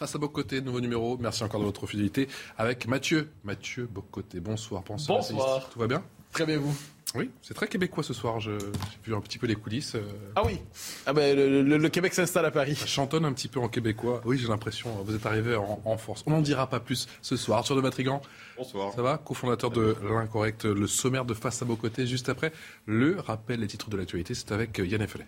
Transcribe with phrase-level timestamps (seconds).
[0.00, 1.18] Face à Bocoté, nouveau numéro.
[1.18, 3.28] Merci encore de votre fidélité avec Mathieu.
[3.44, 4.82] Mathieu Bocoté, bonsoir.
[4.88, 5.18] Bonsoir.
[5.18, 5.68] Bonsoir.
[5.68, 6.74] Tout va bien Très bien, vous?
[7.14, 8.40] Oui, c'est très québécois ce soir.
[8.40, 8.56] J'ai
[9.04, 9.96] vu un petit peu les coulisses.
[9.96, 10.00] euh,
[10.36, 10.58] Ah oui.
[11.04, 12.76] Ah ben, le, le- le Québec s'installe à Paris.
[12.76, 14.22] Ça chantonne un petit peu en québécois.
[14.24, 16.22] Oui, j'ai l'impression, vous êtes arrivé en, en force.
[16.26, 17.58] On n'en dira pas plus ce soir.
[17.58, 18.22] Arthur de Matrigan,
[18.56, 18.94] Bonsoir.
[18.94, 19.18] ça va?
[19.18, 22.06] Co-fondateur de L'Incorrect, le sommaire de Face à vos côtés.
[22.06, 22.52] Juste après,
[22.86, 25.26] le rappel des titres de l'actualité, c'est avec Yann Effelet.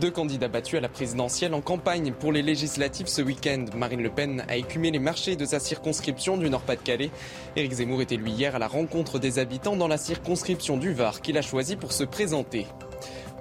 [0.00, 3.64] Deux candidats battus à la présidentielle en campagne pour les législatives ce week-end.
[3.74, 7.10] Marine Le Pen a écumé les marchés de sa circonscription du Nord-Pas-de-Calais.
[7.56, 11.22] Éric Zemmour était lui hier à la rencontre des habitants dans la circonscription du Var
[11.22, 12.66] qu'il a choisi pour se présenter.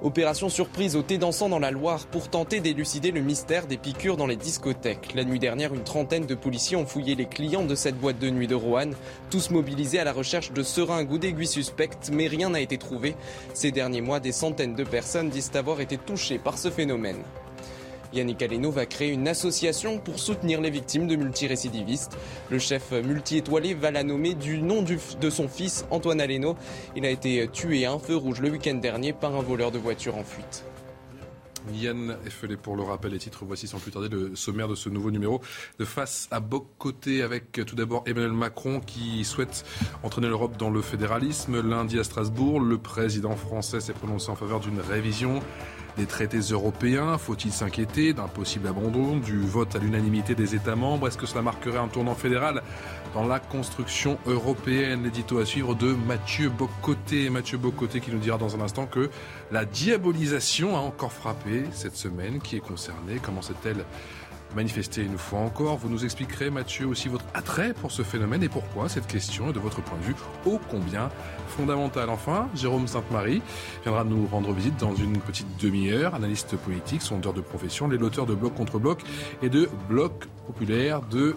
[0.06, 4.17] Opération surprise au thé dansant dans la Loire pour tenter d'élucider le mystère des piqûres
[4.17, 5.16] dans les discothèques.
[5.16, 8.30] La nuit dernière, une trentaine de policiers ont fouillé les clients de cette boîte de
[8.30, 8.94] nuit de Roanne,
[9.31, 13.16] tous mobilisés à la recherche de seringues ou d'aiguilles suspectes, mais rien n'a été trouvé.
[13.56, 17.23] Ces derniers mois, des centaines de personnes disent avoir été touchées par ce phénomène.
[18.14, 22.17] Yannick Aleno va créer une association pour soutenir les victimes de multirécidivistes.
[22.50, 26.56] Le chef multi-étoilé va la nommer du nom de son fils, Antoine Aleno.
[26.95, 29.78] Il a été tué à un feu rouge le week-end dernier par un voleur de
[29.78, 30.66] voiture en fuite.
[31.73, 33.44] Yann Effelet pour le rappel des titres.
[33.45, 35.42] Voici sans plus tarder le sommaire de ce nouveau numéro
[35.80, 39.66] de Face à Boc-Côté avec euh, tout d'abord Emmanuel Macron qui souhaite
[40.03, 41.61] entraîner l'Europe dans le fédéralisme.
[41.61, 45.42] Lundi à Strasbourg, le président français s'est prononcé en faveur d'une révision
[45.97, 47.17] des traités européens.
[47.17, 51.07] Faut-il s'inquiéter d'un possible abandon du vote à l'unanimité des États membres?
[51.07, 52.61] Est-ce que cela marquerait un tournant fédéral
[53.14, 55.03] dans la construction européenne?
[55.03, 57.30] L'édito à suivre de Mathieu Bocoté.
[57.30, 59.09] Mathieu Bocoté qui nous dira dans un instant que
[59.52, 62.39] la diabolisation a encore frappé cette semaine.
[62.39, 63.86] Qui est concernée Comment s'est-elle
[64.56, 68.50] manifestée une fois encore Vous nous expliquerez, Mathieu, aussi votre attrait pour ce phénomène et
[68.50, 71.10] pourquoi cette question est de votre point de vue ô combien
[71.48, 72.10] fondamentale.
[72.10, 73.42] Enfin, Jérôme Sainte-Marie
[73.83, 76.16] viendra nous rendre visite dans une petite demi-heure.
[76.16, 79.02] Analyste politique, sondeur de profession, l'auteur de Bloc contre Bloc
[79.42, 81.36] et de Bloc populaire de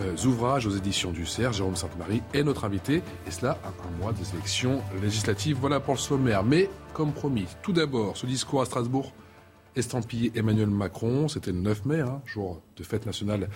[0.00, 1.56] euh, ouvrages aux éditions du CERF.
[1.56, 5.56] Jérôme Sainte-Marie est notre invité, et cela à un mois des élections législatives.
[5.60, 6.44] Voilà pour le sommaire.
[6.44, 9.12] Mais, comme promis, tout d'abord, ce discours à Strasbourg,
[9.76, 13.48] estampillé Emmanuel Macron, c'était le 9 mai, hein, jour de fête nationale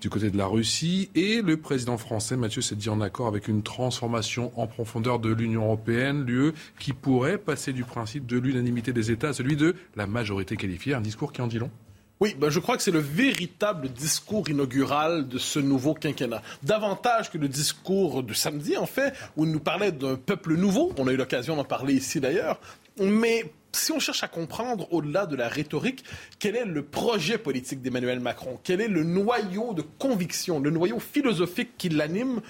[0.00, 3.48] du côté de la Russie, et le président français, Mathieu, s'est dit en accord avec
[3.48, 8.92] une transformation en profondeur de l'Union européenne, l'UE, qui pourrait passer du principe de l'unanimité
[8.92, 11.70] des États à celui de la majorité qualifiée, un discours qui en dit long.
[12.18, 16.42] Oui, ben je crois que c'est le véritable discours inaugural de ce nouveau quinquennat.
[16.62, 20.94] Davantage que le discours de samedi, en fait, où il nous parlait d'un peuple nouveau.
[20.96, 22.58] On a eu l'occasion d'en parler ici d'ailleurs.
[22.98, 26.04] Mais si on cherche à comprendre, au-delà de la rhétorique,
[26.38, 30.98] quel est le projet politique d'Emmanuel Macron, quel est le noyau de conviction, le noyau
[30.98, 32.40] philosophique qui l'anime,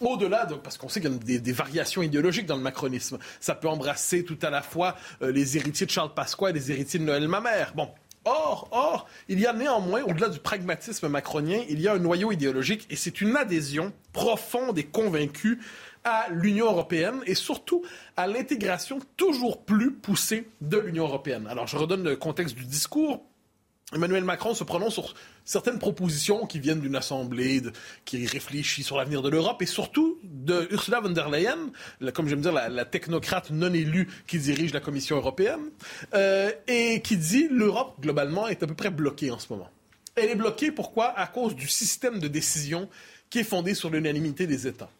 [0.00, 3.18] au-delà, de- parce qu'on sait qu'il y a des, variations idéologiques dans le macronisme.
[3.40, 6.70] Ça peut embrasser tout à la fois euh, les héritiers de Charles Pasqua et les
[6.70, 7.72] héritiers de Noël Mamère.
[7.74, 7.88] Bon.
[8.26, 12.32] Or, or, il y a néanmoins, au-delà du pragmatisme macronien, il y a un noyau
[12.32, 15.60] idéologique et c'est une adhésion profonde et convaincue
[16.04, 17.82] à l'Union européenne et surtout
[18.16, 21.46] à l'intégration toujours plus poussée de l'Union européenne.
[21.48, 23.24] Alors, je redonne le contexte du discours.
[23.94, 25.14] Emmanuel Macron se prononce sur
[25.44, 27.62] certaines propositions qui viennent d'une assemblée
[28.04, 31.70] qui réfléchit sur l'avenir de l'Europe et surtout de Ursula von der Leyen,
[32.12, 35.70] comme j'aime dire, la, la technocrate non élue qui dirige la Commission européenne,
[36.14, 39.68] euh, et qui dit l'Europe, globalement, est à peu près bloquée en ce moment.
[40.16, 41.16] Elle est bloquée, pourquoi?
[41.16, 42.88] À cause du système de décision
[43.30, 44.90] qui est fondé sur l'unanimité des États.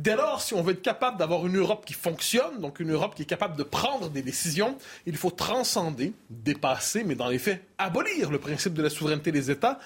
[0.00, 3.14] Dès lors, si on veut être capable d'avoir une Europe qui fonctionne, donc une Europe
[3.14, 7.64] qui est capable de prendre des décisions, il faut transcender, dépasser, mais dans les faits,
[7.78, 9.78] abolir le principe de la souveraineté des États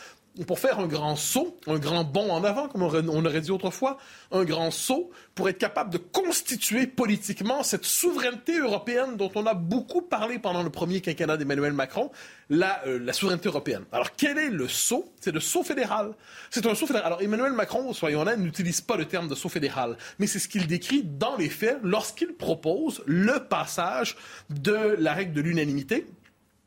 [0.47, 3.99] pour faire un grand saut, un grand bond en avant, comme on aurait, dit autrefois,
[4.31, 9.53] un grand saut pour être capable de constituer politiquement cette souveraineté européenne dont on a
[9.53, 12.11] beaucoup parlé pendant le premier quinquennat d'Emmanuel Macron,
[12.49, 13.85] la, euh, la souveraineté européenne.
[13.93, 15.13] Alors quel est le saut?
[15.21, 16.15] C'est le saut fédéral.
[16.51, 17.09] C'est un saut fédéral.
[17.09, 20.49] Alors Emmanuel Macron, soyons honnêtes, n'utilise pas le terme de saut fédéral, mais c'est ce
[20.49, 24.17] qu'il décrit dans les faits lorsqu'il propose le passage
[24.49, 26.07] de la règle de l'unanimité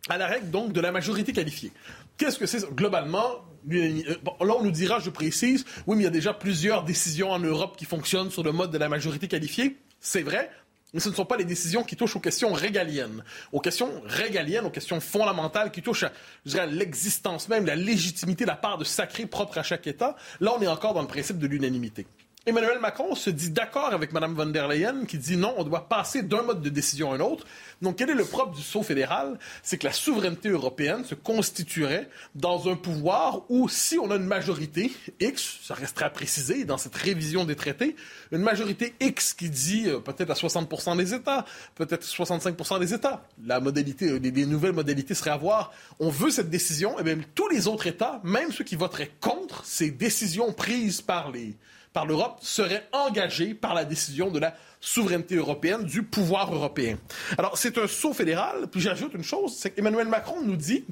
[0.07, 1.71] à la règle donc de la majorité qualifiée.
[2.17, 6.11] Qu'est-ce que c'est globalement Là, on nous dira, je précise, oui, mais il y a
[6.11, 9.77] déjà plusieurs décisions en Europe qui fonctionnent sur le mode de la majorité qualifiée.
[9.99, 10.51] C'est vrai.
[10.93, 14.65] mais ce ne sont pas les décisions qui touchent aux questions régaliennes, aux questions régaliennes,
[14.65, 16.05] aux questions fondamentales qui touchent
[16.53, 20.15] à l'existence même, la légitimité, la part de sacré propre à chaque État.
[20.39, 22.05] Là, on est encore dans le principe de l'unanimité.
[22.47, 25.89] Emmanuel Macron se dit d'accord avec Mme von der Leyen qui dit non, on doit
[25.89, 27.47] passer d'un mode de décision à un autre.
[27.81, 29.39] Donc, quel est le propre du saut fédéral?
[29.63, 34.25] C'est que la souveraineté européenne se constituerait dans un pouvoir où, si on a une
[34.27, 37.95] majorité X, ça resterait à préciser dans cette révision des traités,
[38.31, 43.27] une majorité X qui dit euh, peut-être à 60 des États, peut-être 65% des États,
[43.43, 45.73] la modalité, les, les, nouvelles modalités seraient à voir.
[45.99, 49.65] On veut cette décision, et bien tous les autres États, même ceux qui voteraient contre
[49.65, 51.55] ces décisions prises par les
[51.95, 56.97] par l'Europe serait engagé par la décision de la souveraineté européenne, du pouvoir européen.
[57.37, 58.67] Alors, c'est un saut fédéral.
[58.69, 60.83] Puis j'ajoute une chose, c'est qu'Emmanuel Macron nous dit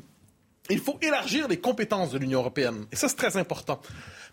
[0.69, 2.85] il faut élargir les compétences de l'Union européenne.
[2.93, 3.81] Et ça, c'est très important.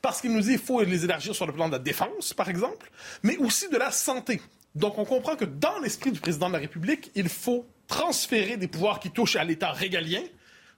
[0.00, 2.49] Parce qu'il nous dit qu'il faut les élargir sur le plan de la défense, par
[2.49, 2.88] exemple,
[3.25, 4.40] mais aussi de la santé.
[4.76, 8.69] Donc, on comprend que dans l'esprit du président de la République, il faut transférer des
[8.69, 10.23] pouvoirs qui touchent à l'État régalien,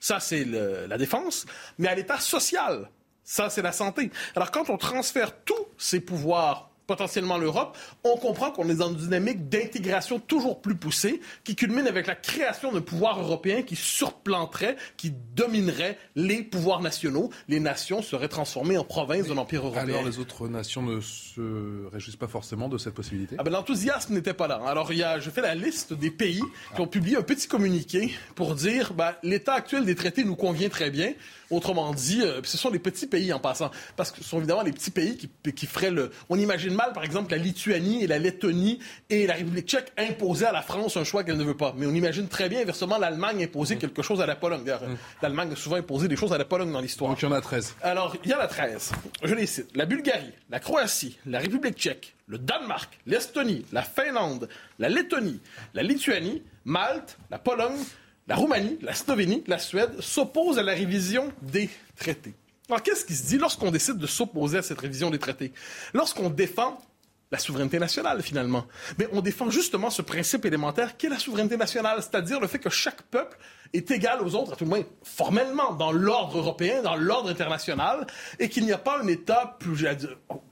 [0.00, 1.44] ça c'est la défense,
[1.76, 2.88] mais à l'État social,
[3.24, 4.10] ça, c'est la santé.
[4.34, 8.96] Alors, quand on transfère tous ces pouvoirs potentiellement l'Europe, on comprend qu'on est dans une
[8.96, 14.76] dynamique d'intégration toujours plus poussée qui culmine avec la création d'un pouvoir européen qui surplanterait,
[14.96, 17.30] qui dominerait les pouvoirs nationaux.
[17.48, 19.84] Les nations seraient transformées en provinces d'un empire européen.
[19.84, 23.36] Alors les autres nations ne se réjouissent pas forcément de cette possibilité?
[23.38, 24.60] Ah ben, L'enthousiasme n'était pas là.
[24.66, 26.42] Alors il y a, je fais la liste des pays
[26.74, 30.68] qui ont publié un petit communiqué pour dire ben, l'état actuel des traités nous convient
[30.68, 31.12] très bien.
[31.52, 34.62] Autrement dit, euh, ce sont les petits pays en passant, parce que ce sont évidemment
[34.62, 36.10] les petits pays qui, qui feraient le...
[36.30, 38.78] On imagine mal, par exemple, la Lituanie et la Lettonie
[39.10, 41.74] et la République tchèque imposer à la France un choix qu'elle ne veut pas.
[41.76, 44.64] Mais on imagine très bien, inversement, l'Allemagne imposer quelque chose à la Pologne.
[44.64, 44.96] Mm.
[45.20, 47.10] L'Allemagne a souvent imposé des choses à la Pologne dans l'histoire.
[47.10, 47.76] Donc il y en a 13.
[47.82, 48.92] Alors, il y en a 13.
[49.22, 49.76] Je les cite.
[49.76, 55.40] La Bulgarie, la Croatie, la République tchèque, le Danemark, l'Estonie, la Finlande, la Lettonie,
[55.74, 57.76] la Lituanie, Malte, la Pologne,
[58.28, 62.34] la Roumanie, la Slovénie, la Suède s'opposent à la révision des traités.
[62.68, 65.52] Alors, qu'est-ce qui se dit lorsqu'on décide de s'opposer à cette révision des traités?
[65.92, 66.78] Lorsqu'on défend
[67.32, 68.66] la souveraineté nationale, finalement.
[68.98, 72.58] Mais on défend justement ce principe élémentaire qui est la souveraineté nationale, c'est-à-dire le fait
[72.58, 73.38] que chaque peuple
[73.72, 78.06] est égal aux autres, à tout le moins formellement, dans l'ordre européen, dans l'ordre international,
[78.38, 79.86] et qu'il n'y a pas un État plus...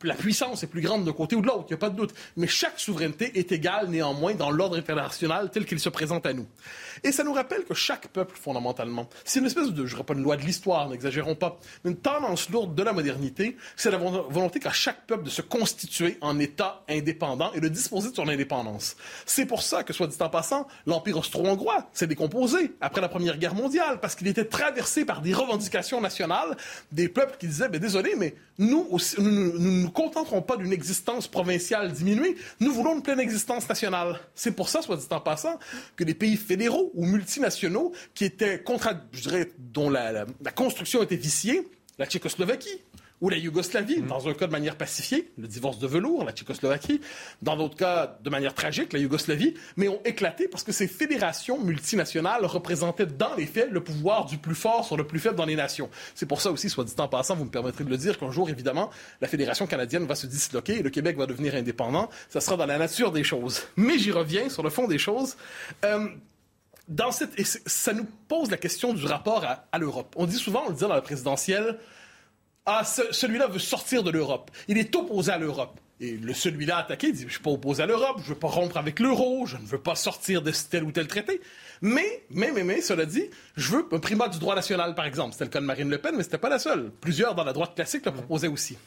[0.03, 1.97] La puissance est plus grande d'un côté ou de l'autre, il n'y a pas de
[1.97, 2.15] doute.
[2.37, 6.47] Mais chaque souveraineté est égale, néanmoins, dans l'ordre international tel qu'il se présente à nous.
[7.05, 10.15] Et ça nous rappelle que chaque peuple, fondamentalement, c'est une espèce de, je ne pas
[10.15, 13.99] une loi de l'histoire, n'exagérons pas, mais une tendance lourde de la modernité, c'est la
[13.99, 18.29] volonté qu'a chaque peuple de se constituer en État indépendant et de disposer de son
[18.29, 18.97] indépendance.
[19.27, 23.37] C'est pour ça que, soit dit en passant, l'Empire austro-hongrois s'est décomposé après la Première
[23.37, 26.57] Guerre mondiale, parce qu'il était traversé par des revendications nationales,
[26.93, 31.29] des peuples qui disaient, ben, désolé, mais nous, nous ne nous contenterons pas d'une existence
[31.29, 34.21] provinciale diminuée, nous voulons une pleine existence nationale.
[34.35, 35.59] C'est pour ça, soit dit en passant,
[35.97, 41.03] que les pays fédéraux ou multinationaux qui étaient contre, je dirais, dont la, la construction
[41.03, 41.69] était viciée,
[41.99, 42.81] la Tchécoslovaquie,
[43.21, 44.07] ou la Yougoslavie, mm.
[44.07, 47.01] dans un cas de manière pacifiée, le divorce de velours, la Tchécoslovaquie,
[47.43, 51.59] dans d'autres cas de manière tragique, la Yougoslavie, mais ont éclaté parce que ces fédérations
[51.59, 55.45] multinationales représentaient dans les faits le pouvoir du plus fort sur le plus faible dans
[55.45, 55.91] les nations.
[56.15, 58.31] C'est pour ça aussi, soit dit en passant, vous me permettrez de le dire, qu'un
[58.31, 58.91] jour, évidemment,
[59.21, 62.09] la Fédération canadienne va se disloquer et le Québec va devenir indépendant.
[62.29, 63.63] Ça sera dans la nature des choses.
[63.77, 65.37] Mais j'y reviens sur le fond des choses.
[65.85, 66.09] Euh,
[66.89, 70.15] dans cette, et ça nous pose la question du rapport à, à l'Europe.
[70.17, 71.79] On dit souvent, on le dit dans la présidentielle,
[72.71, 74.51] ah, ce, celui-là veut sortir de l'Europe.
[74.69, 75.81] Il est opposé à l'Europe.
[76.01, 78.39] Et le celui-là attaqué dit, je ne suis pas opposé à l'Europe, je ne veux
[78.39, 81.43] pas rompre avec l'euro, je ne veux pas sortir de tel ou tel traité.
[81.83, 83.25] Mais, mais, mais, mais, cela dit,
[83.57, 85.33] je veux un primat du droit national, par exemple.
[85.33, 86.91] C'était le cas de Marine Le Pen, mais ce n'était pas la seule.
[87.01, 88.79] Plusieurs dans la droite classique le proposaient aussi.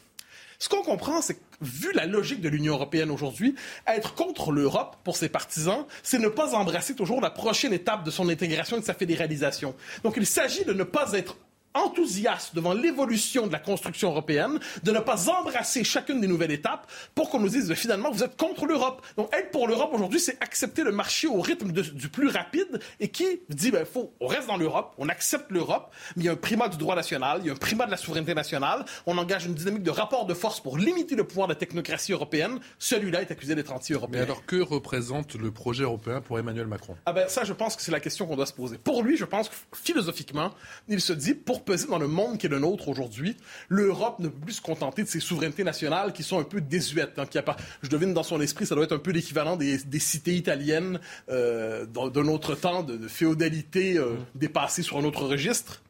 [0.58, 3.54] Ce qu'on comprend, c'est que, vu la logique de l'Union européenne aujourd'hui,
[3.86, 8.12] être contre l'Europe, pour ses partisans, c'est ne pas embrasser toujours la prochaine étape de
[8.12, 9.76] son intégration et de sa fédéralisation.
[10.04, 11.38] Donc, il s'agit de ne pas être
[11.74, 16.90] enthousiaste devant l'évolution de la construction européenne, de ne pas embrasser chacune des nouvelles étapes
[17.16, 19.06] pour qu'on nous dise finalement vous êtes contre l'Europe.
[19.18, 22.80] Donc être pour l'Europe aujourd'hui, c'est accepter le marché au rythme de, du plus rapide
[23.00, 26.30] et qui dit ben faut on reste dans l'Europe, on accepte l'Europe, mais il y
[26.30, 28.86] a un primat du droit national, il y a un primat de la souveraineté nationale,
[29.06, 32.12] on engage une dynamique de rapport de force pour limiter le pouvoir de la technocratie
[32.12, 32.60] européenne.
[32.80, 34.20] Celui-là est accusé d'être anti-européen.
[34.20, 36.96] Mais alors que représente le projet européen pour Emmanuel Macron?
[37.06, 38.78] Ah ben ça, je pense que c'est la question qu'on doit se poser.
[38.78, 40.54] Pour lui, je pense que philosophiquement,
[40.88, 43.38] il se dit pour peser dans le monde qui est le nôtre aujourd'hui,
[43.70, 47.18] l'Europe ne peut plus se contenter de ses souverainetés nationales qui sont un peu désuètes.
[47.18, 47.40] Hein, qui
[47.82, 51.00] je devine dans son esprit, ça doit être un peu l'équivalent des, des, cités italiennes
[51.30, 54.26] euh, d'un autre temps, de, de féodalité euh, mm.
[54.36, 55.82] dépassée sur un autre registre.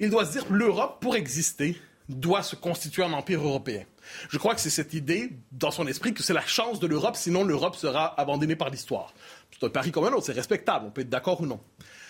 [0.00, 1.76] Il doit se dire l'Europe, pour exister,
[2.08, 3.84] doit se constituer en empire européen.
[4.30, 7.16] Je crois que c'est cette idée, dans son esprit, que c'est la chance de l'Europe,
[7.16, 9.12] sinon l'Europe sera abandonnée par l'histoire.
[9.50, 11.60] C'est un pari comme un autre, c'est respectable, on peut être d'accord ou non.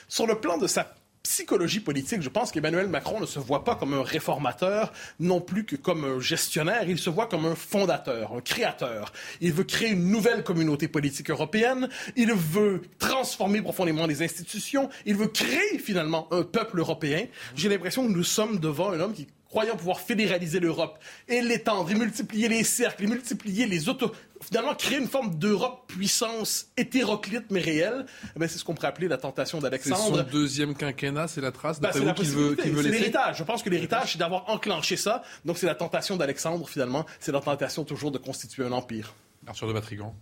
[0.09, 0.95] Sur le plan de sa
[1.29, 5.65] psychologie politique, je pense qu'Emmanuel Macron ne se voit pas comme un réformateur, non plus
[5.65, 9.13] que comme un gestionnaire, il se voit comme un fondateur, un créateur.
[9.43, 15.17] Il veut créer une nouvelle communauté politique européenne, il veut transformer profondément les institutions, il
[15.17, 17.27] veut créer finalement un peuple européen.
[17.55, 21.91] J'ai l'impression que nous sommes devant un homme qui croyant pouvoir fédéraliser l'Europe et l'étendre,
[21.91, 24.13] et multiplier les cercles, et multiplier les auto...
[24.41, 28.07] Finalement, créer une forme d'Europe puissance hétéroclite mais réelle,
[28.41, 30.17] eh c'est ce qu'on pourrait appeler la tentation d'Alexandre.
[30.17, 33.39] C'est son deuxième quinquennat, c'est la trace ben, vous qu'il veut, qu veut C'est l'héritage.
[33.39, 35.25] Je pense que l'héritage, c'est d'avoir enclenché ça.
[35.45, 37.05] Donc c'est la tentation d'Alexandre, finalement.
[37.19, 39.13] C'est la tentation toujours de constituer un empire.
[39.45, 40.15] Arthur de Matrigan.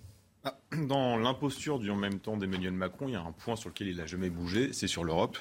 [0.44, 3.68] Ah, dans l'imposture du en même temps d'Emmanuel Macron, il y a un point sur
[3.68, 5.38] lequel il n'a jamais bougé, c'est sur l'Europe.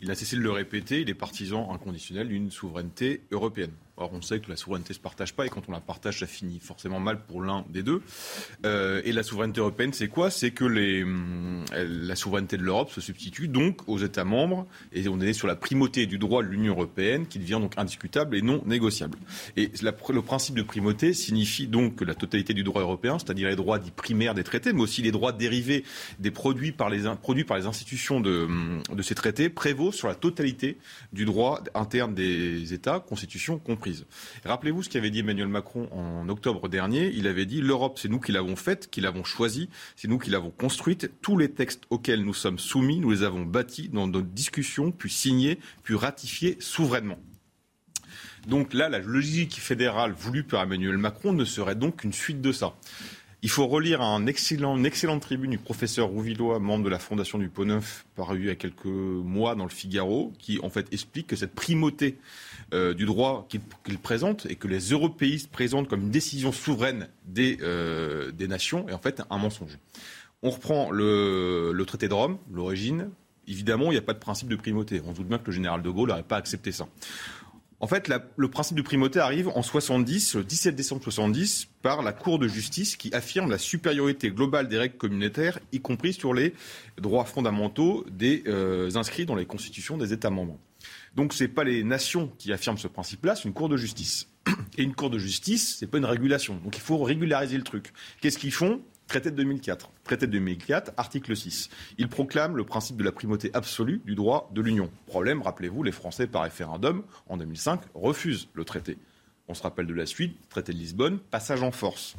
[0.00, 3.72] Il a cessé de le répéter, il est partisan inconditionnel d'une souveraineté européenne.
[4.00, 6.20] Or, on sait que la souveraineté ne se partage pas et quand on la partage,
[6.20, 8.00] ça finit forcément mal pour l'un des deux.
[8.64, 10.30] Euh, et la souveraineté européenne, c'est quoi?
[10.30, 10.64] C'est que
[11.02, 15.48] hum, la souveraineté de l'Europe se substitue donc aux États membres et on est sur
[15.48, 19.18] la primauté du droit de l'Union européenne qui devient donc indiscutable et non négociable.
[19.56, 23.56] Et le principe de primauté signifie donc que la totalité du droit européen, c'est-à-dire les
[23.56, 25.84] droits dits primaires des traités, mais aussi les droits dérivés
[26.18, 28.48] des produits par les, produits par les institutions de,
[28.92, 30.78] de ces traités, prévaut sur la totalité
[31.12, 34.06] du droit interne des États, constitution comprise.
[34.44, 37.10] Rappelez-vous ce qu'avait dit Emmanuel Macron en octobre dernier.
[37.14, 40.30] Il avait dit l'Europe, c'est nous qui l'avons faite, qui l'avons choisie, c'est nous qui
[40.30, 41.10] l'avons construite.
[41.22, 45.10] Tous les textes auxquels nous sommes soumis, nous les avons bâtis dans nos discussions, puis
[45.10, 47.18] signés, puis ratifiés souverainement.
[48.46, 52.52] Donc là, la logique fédérale voulue par Emmanuel Macron ne serait donc qu'une suite de
[52.52, 52.74] ça.
[53.40, 57.38] Il faut relire un excellent, une excellente tribune du professeur Rouvillois, membre de la Fondation
[57.38, 60.92] du Pont Neuf, paru il y a quelques mois dans le Figaro, qui en fait
[60.92, 62.18] explique que cette primauté
[62.74, 67.58] euh, du droit qu'il présente et que les européistes présentent comme une décision souveraine des,
[67.62, 69.78] euh, des nations est en fait un mensonge.
[70.42, 73.08] On reprend le, le traité de Rome, l'origine.
[73.46, 75.00] Évidemment, il n'y a pas de principe de primauté.
[75.06, 76.86] On se doute bien que le général de Gaulle n'aurait pas accepté ça.
[77.80, 82.12] En fait, le principe de primauté arrive en 70, le 17 décembre 70, par la
[82.12, 86.54] Cour de justice qui affirme la supériorité globale des règles communautaires, y compris sur les
[87.00, 90.58] droits fondamentaux des euh, inscrits dans les constitutions des États membres.
[91.14, 94.28] Donc, ce n'est pas les nations qui affirment ce principe-là, c'est une Cour de justice.
[94.76, 96.56] Et une Cour de justice, ce n'est pas une régulation.
[96.64, 97.92] Donc, il faut régulariser le truc.
[98.20, 98.80] Qu'est-ce qu'ils font?
[99.08, 99.90] Traité de 2004.
[100.04, 101.70] Traité de 2004, article 6.
[101.96, 104.90] Il proclame le principe de la primauté absolue du droit de l'Union.
[105.06, 108.98] Problème, rappelez-vous, les Français, par référendum, en 2005, refusent le traité.
[109.48, 112.16] On se rappelle de la suite, traité de Lisbonne, passage en force,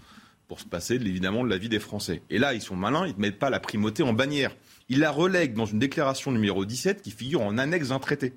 [0.48, 2.24] pour se passer évidemment de la vie des Français.
[2.32, 4.56] Et là, ils sont malins, ils ne mettent pas la primauté en bannière.
[4.90, 8.34] Ils la relèguent dans une déclaration numéro 17 qui figure en annexe d'un traité.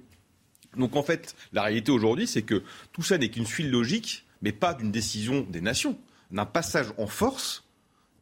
[0.77, 4.53] Donc en fait, la réalité aujourd'hui, c'est que tout ça n'est qu'une suite logique, mais
[4.53, 5.99] pas d'une décision des nations,
[6.31, 7.65] d'un passage en force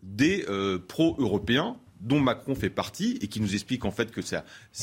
[0.03, 4.43] des euh, pro-européens dont Macron fait partie et qui nous explique en fait que c'est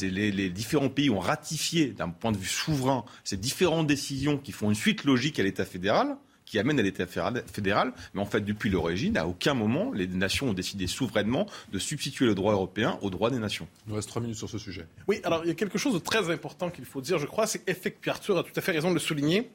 [0.10, 4.52] les, les, différents pays ont ratifié d'un point de vue souverain ces différentes décisions qui
[4.52, 7.94] font une suite logique à l'État fédéral qui amène à l'État fédéral.
[8.14, 12.26] Mais en fait, depuis l'origine, à aucun moment, les nations ont décidé souverainement de substituer
[12.26, 13.68] le droit européen au droit des nations.
[13.86, 14.88] Il nous reste trois minutes sur ce sujet.
[15.08, 17.46] Oui, alors il y a quelque chose de très important qu'il faut dire, je crois,
[17.46, 19.52] c'est qu'effectivement, Arthur a tout à fait raison de le souligner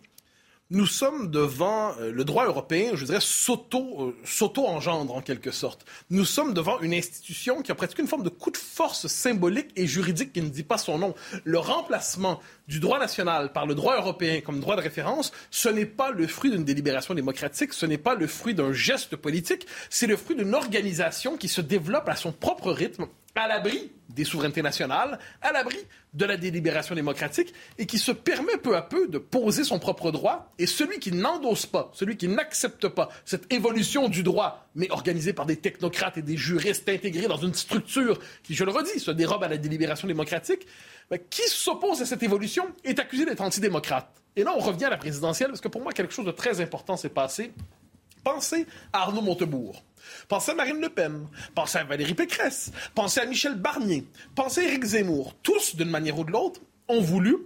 [0.72, 5.84] nous sommes devant euh, le droit européen, je dirais, euh, s'auto-engendre en quelque sorte.
[6.08, 9.68] Nous sommes devant une institution qui a presque une forme de coup de force symbolique
[9.76, 11.14] et juridique qui ne dit pas son nom.
[11.44, 15.84] Le remplacement du droit national par le droit européen comme droit de référence, ce n'est
[15.84, 20.06] pas le fruit d'une délibération démocratique, ce n'est pas le fruit d'un geste politique, c'est
[20.06, 24.62] le fruit d'une organisation qui se développe à son propre rythme, à l'abri des souverainetés
[24.62, 25.78] nationales, à l'abri
[26.12, 30.10] de la délibération démocratique, et qui se permet peu à peu de poser son propre
[30.10, 30.52] droit.
[30.58, 35.32] Et celui qui n'endosse pas, celui qui n'accepte pas cette évolution du droit, mais organisée
[35.32, 39.10] par des technocrates et des juristes intégrés dans une structure qui, je le redis, se
[39.10, 40.66] dérobe à la délibération démocratique,
[41.10, 44.08] ben, qui s'oppose à cette évolution est accusé d'être antidémocrate.
[44.36, 46.60] Et là, on revient à la présidentielle, parce que pour moi, quelque chose de très
[46.60, 47.52] important s'est passé.
[48.24, 49.82] Pensez à Arnaud Montebourg.
[50.28, 54.64] Pensez à Marine Le Pen, pensez à Valérie Pécresse, pensez à Michel Barnier, pensez à
[54.64, 55.34] Éric Zemmour.
[55.42, 57.36] Tous, d'une manière ou de l'autre, ont voulu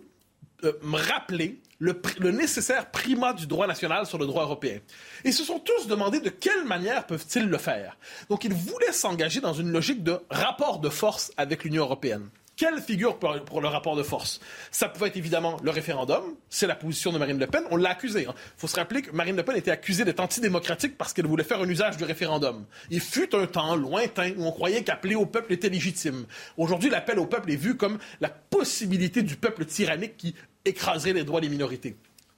[0.64, 4.80] euh, me rappeler le, le, nécessaire primat du droit national sur le droit européen.
[5.24, 7.98] Et se sont tous demandé de quelle manière peuvent-ils le faire.
[8.30, 12.30] Donc ils voulaient s'engager dans une logique de rapport de force avec l'Union européenne.
[12.56, 14.40] Quelle figure pour, le rapport de force?
[14.70, 16.22] Ça pouvait être évidemment le référendum.
[16.48, 17.62] C'est la position de Marine Le Pen.
[17.70, 18.22] On l'a accusée.
[18.22, 18.34] Il hein.
[18.56, 21.60] faut se rappeler que Marine Le Pen était accusée d'être antidémocratique parce qu'elle voulait faire
[21.60, 22.64] un usage du référendum.
[22.88, 26.24] Il fut un temps lointain où on croyait qu'appeler au peuple était légitime.
[26.56, 30.34] Aujourd'hui, l'appel au peuple est vu comme la possibilité du peuple tyrannique qui
[30.64, 31.94] écraserait les droits des minorités.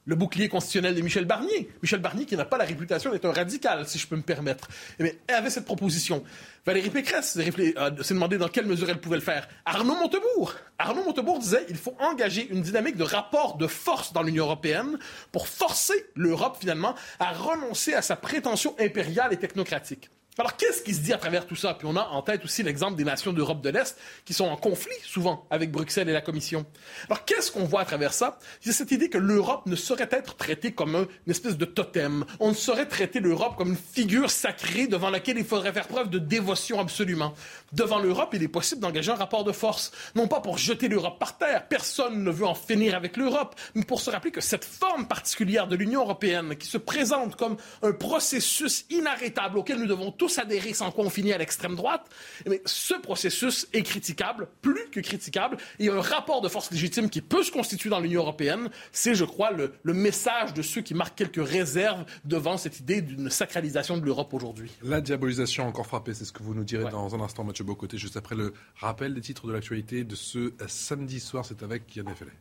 [0.08, 1.70] Le bouclier constitutionnel de Michel Barnier.
[1.82, 4.66] Michel Barnier qui n'a pas la réputation d'être un radical, si je peux me permettre.
[4.98, 6.24] Eh avait cette proposition.
[6.64, 9.46] Valérie Pécresse s'est demandé dans quelle mesure elle pouvait le faire.
[9.66, 10.54] Arnaud Montebourg.
[10.78, 14.98] Arnaud Montebourg disait il faut engager une dynamique de rapport de force dans l'Union européenne
[15.30, 20.08] pour forcer l'Europe finalement à renoncer à sa prétention impériale et technocratique.
[20.40, 21.74] Alors, qu'est-ce qui se dit à travers tout ça?
[21.74, 24.56] Puis on a en tête aussi l'exemple des nations d'Europe de l'Est qui sont en
[24.56, 26.64] conflit souvent avec Bruxelles et la Commission.
[27.08, 28.38] Alors, qu'est-ce qu'on voit à travers ça?
[28.60, 32.24] C'est cette idée que l'Europe ne saurait être traitée comme une espèce de totem.
[32.38, 36.08] On ne saurait traiter l'Europe comme une figure sacrée devant laquelle il faudrait faire preuve
[36.08, 37.34] de dévotion absolument.
[37.72, 39.90] Devant l'Europe, il est possible d'engager un rapport de force.
[40.14, 41.66] Non pas pour jeter l'Europe par terre.
[41.66, 43.56] Personne ne veut en finir avec l'Europe.
[43.74, 47.56] Mais pour se rappeler que cette forme particulière de l'Union européenne qui se présente comme
[47.82, 52.06] un processus inarrêtable auquel nous devons tous s'adhérer sans confiner à l'extrême droite,
[52.46, 55.56] mais ce processus est critiquable, plus que critiquable.
[55.78, 58.70] Il y a un rapport de force légitime qui peut se constituer dans l'Union européenne.
[58.92, 63.30] C'est, je crois, le, message de ceux qui marquent quelques réserves devant cette idée d'une
[63.30, 64.70] sacralisation de l'Europe aujourd'hui.
[64.82, 67.98] La diabolisation encore frappée, c'est ce que vous nous direz dans un instant, Mathieu Bocoté,
[67.98, 71.44] juste après le rappel des titres de l'actualité de ce samedi soir.
[71.44, 72.32] C'est avec Yann Effelet.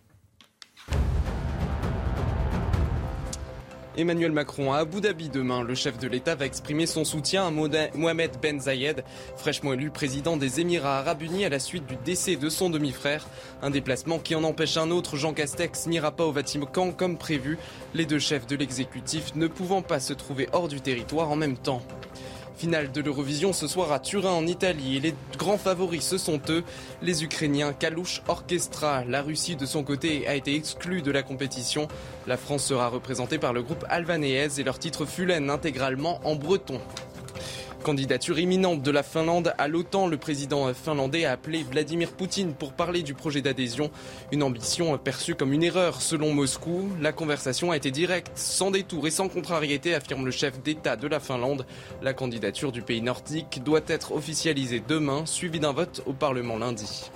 [3.98, 5.64] Emmanuel Macron à Abu Dhabi demain.
[5.64, 9.04] Le chef de l'État va exprimer son soutien à Mohamed Ben Zayed,
[9.36, 13.28] fraîchement élu président des Émirats arabes unis à la suite du décès de son demi-frère.
[13.64, 17.58] Un déplacement qui en empêche un autre, Jean Castex, n'ira pas au Vatican comme prévu,
[17.96, 21.58] les deux chefs de l'exécutif ne pouvant pas se trouver hors du territoire en même
[21.58, 21.82] temps.
[22.58, 26.42] Finale de l'Eurovision ce soir à Turin en Italie et les grands favoris ce sont
[26.50, 26.64] eux,
[27.04, 29.04] les Ukrainiens Kalush Orchestra.
[29.06, 31.88] La Russie de son côté a été exclue de la compétition.
[32.26, 36.82] La France sera représentée par le groupe Alvaneez et leur titre Fulen intégralement en breton.
[37.84, 42.74] Candidature imminente de la Finlande à l'OTAN, le président finlandais a appelé Vladimir Poutine pour
[42.74, 43.92] parler du projet d'adhésion.
[44.32, 46.90] Une ambition perçue comme une erreur selon Moscou.
[47.00, 51.08] La conversation a été directe, sans détour et sans contrariété, affirme le chef d'État de
[51.08, 51.66] la Finlande.
[52.02, 57.10] La candidature du pays nordique doit être officialisée demain, suivie d'un vote au Parlement lundi.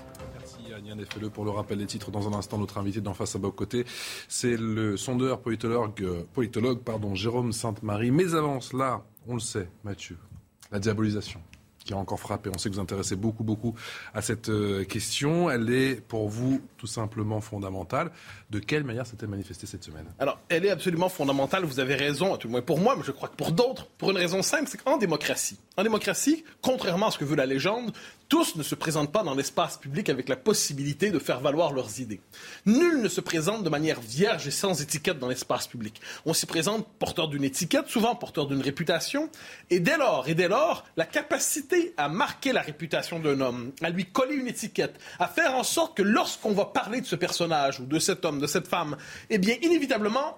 [0.85, 2.11] Yann le pour le rappel des titres.
[2.11, 3.85] Dans un instant, notre invité d'en face à bas côté,
[4.27, 8.11] c'est le sondeur politologue, politologue pardon, Jérôme Sainte-Marie.
[8.11, 10.17] Mais avant cela, on le sait, Mathieu,
[10.71, 11.41] la diabolisation
[11.83, 12.49] qui a encore frappé.
[12.53, 13.75] On sait que vous intéressez beaucoup, beaucoup
[14.13, 15.49] à cette euh, question.
[15.49, 18.11] Elle est pour vous tout simplement fondamentale.
[18.49, 20.05] De quelle manière s'est-elle manifestée cette semaine?
[20.19, 21.65] Alors, elle est absolument fondamentale.
[21.65, 24.11] Vous avez raison, tout le moins pour moi, mais je crois que pour d'autres, pour
[24.11, 27.91] une raison simple, c'est qu'en démocratie, en démocratie, contrairement à ce que veut la légende,
[28.31, 31.99] tous ne se présentent pas dans l'espace public avec la possibilité de faire valoir leurs
[31.99, 32.21] idées.
[32.65, 35.99] Nul ne se présente de manière vierge et sans étiquette dans l'espace public.
[36.25, 39.29] On s'y présente porteur d'une étiquette, souvent porteur d'une réputation,
[39.69, 43.89] et dès lors, et dès lors, la capacité à marquer la réputation d'un homme, à
[43.89, 47.81] lui coller une étiquette, à faire en sorte que lorsqu'on va parler de ce personnage
[47.81, 48.95] ou de cet homme, de cette femme,
[49.29, 50.37] eh bien, inévitablement,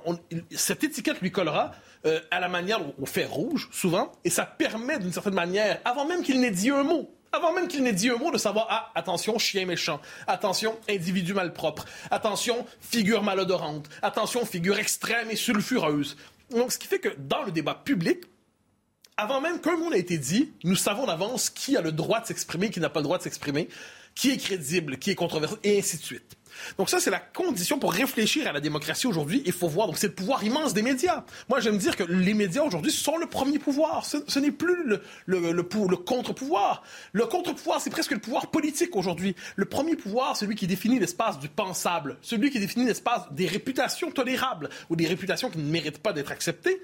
[0.49, 1.73] cette étiquette lui collera
[2.07, 6.07] euh, à la manière au fer rouge, souvent, et ça permet d'une certaine manière, avant
[6.07, 8.67] même qu'il n'ait dit un mot, avant même qu'il n'ait dit un mot, de savoir
[8.69, 9.99] Ah, attention, chien méchant.
[10.27, 11.85] Attention, individu malpropre.
[12.11, 13.89] Attention, figure malodorante.
[14.01, 16.15] Attention, figure extrême et sulfureuse.
[16.51, 18.19] Donc, ce qui fait que dans le débat public,
[19.17, 22.27] avant même qu'un mot n'ait été dit, nous savons d'avance qui a le droit de
[22.27, 23.67] s'exprimer, qui n'a pas le droit de s'exprimer,
[24.15, 26.37] qui est crédible, qui est controversé, et ainsi de suite.
[26.77, 29.43] Donc ça, c'est la condition pour réfléchir à la démocratie aujourd'hui.
[29.45, 31.23] Il faut voir, donc c'est le pouvoir immense des médias.
[31.49, 34.05] Moi, j'aime dire que les médias aujourd'hui sont le premier pouvoir.
[34.05, 36.83] Ce, n'est plus le, le, le, contre-pouvoir.
[37.11, 39.35] Le contre-pouvoir, c'est presque le pouvoir politique aujourd'hui.
[39.55, 44.11] Le premier pouvoir, celui qui définit l'espace du pensable, celui qui définit l'espace des réputations
[44.11, 46.81] tolérables ou des réputations qui ne méritent pas d'être acceptées.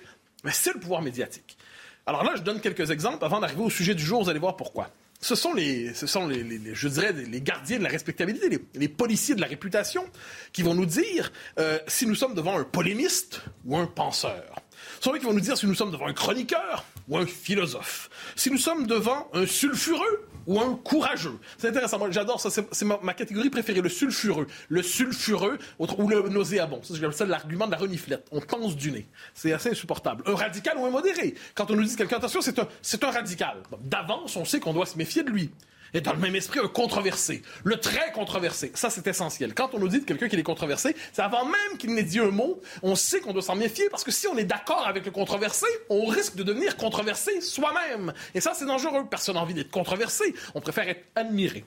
[0.52, 1.58] C'est le pouvoir médiatique.
[2.06, 3.24] Alors là, je donne quelques exemples.
[3.24, 4.90] Avant d'arriver au sujet du jour, vous allez voir pourquoi
[5.22, 9.36] ce sont les, ce sont les, je dirais, les gardiens de la respectabilité, les, policiers
[9.36, 10.06] de la réputation,
[10.54, 14.56] qui vont nous dire euh, si nous sommes devant un polémiste ou un penseur.
[15.00, 17.26] Ce sont eux qui vont nous dire si nous sommes devant un chroniqueur ou un
[17.26, 18.10] philosophe.
[18.36, 21.38] Si nous sommes devant un sulfureux ou un courageux.
[21.60, 22.00] C'est intéressant.
[22.00, 22.50] Moi, j'adore ça.
[22.50, 24.48] C'est ma, catégorie préférée, le sulfureux.
[24.68, 26.82] Le sulfureux ou le nauséabond.
[26.90, 28.28] J'appelle ça l'argument de la reniflette.
[28.32, 29.08] On pense du nez.
[29.36, 30.24] C'est assez insupportable.
[30.26, 31.36] Un radical ou un modéré.
[31.54, 32.68] Quand on nous dit quelqu'un, attention, c'est un,
[33.04, 33.58] un radical.
[33.82, 35.52] D'avance, on sait qu'on doit se méfier de lui
[35.94, 37.42] et dans le même esprit, un controversé.
[37.64, 38.72] Le très controversé.
[38.76, 39.54] Ça, c'est essentiel.
[39.54, 42.20] Quand on nous dit de quelqu'un qui est controversé, c'est avant même qu'il n'ait dit
[42.20, 45.06] un mot, on sait qu'on doit s'en méfier parce que si on est d'accord avec
[45.06, 48.14] le controversé, on risque de devenir controversé soi-même.
[48.34, 49.06] Et ça, c'est dangereux.
[49.10, 50.34] Personne n'a envie d'être controversé.
[50.56, 51.66] On préfère être admiré.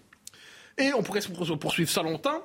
[0.79, 1.21] Et on pourrait
[1.61, 2.43] poursuivre ça longtemps.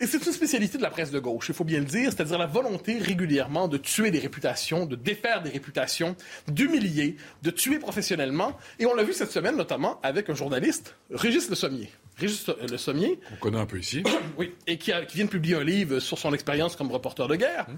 [0.00, 2.38] Et c'est une spécialité de la presse de gauche, il faut bien le dire, c'est-à-dire
[2.38, 6.14] la volonté régulièrement de tuer des réputations, de défaire des réputations,
[6.46, 8.56] d'humilier, de tuer professionnellement.
[8.78, 11.90] Et on l'a vu cette semaine notamment avec un journaliste, Régis Le Sommier.
[12.16, 13.18] Régis Le Sommier.
[13.32, 14.04] On connaît un peu ici.
[14.38, 17.66] oui, et qui, vient de publier un livre sur son expérience comme reporter de guerre.
[17.68, 17.76] Hum.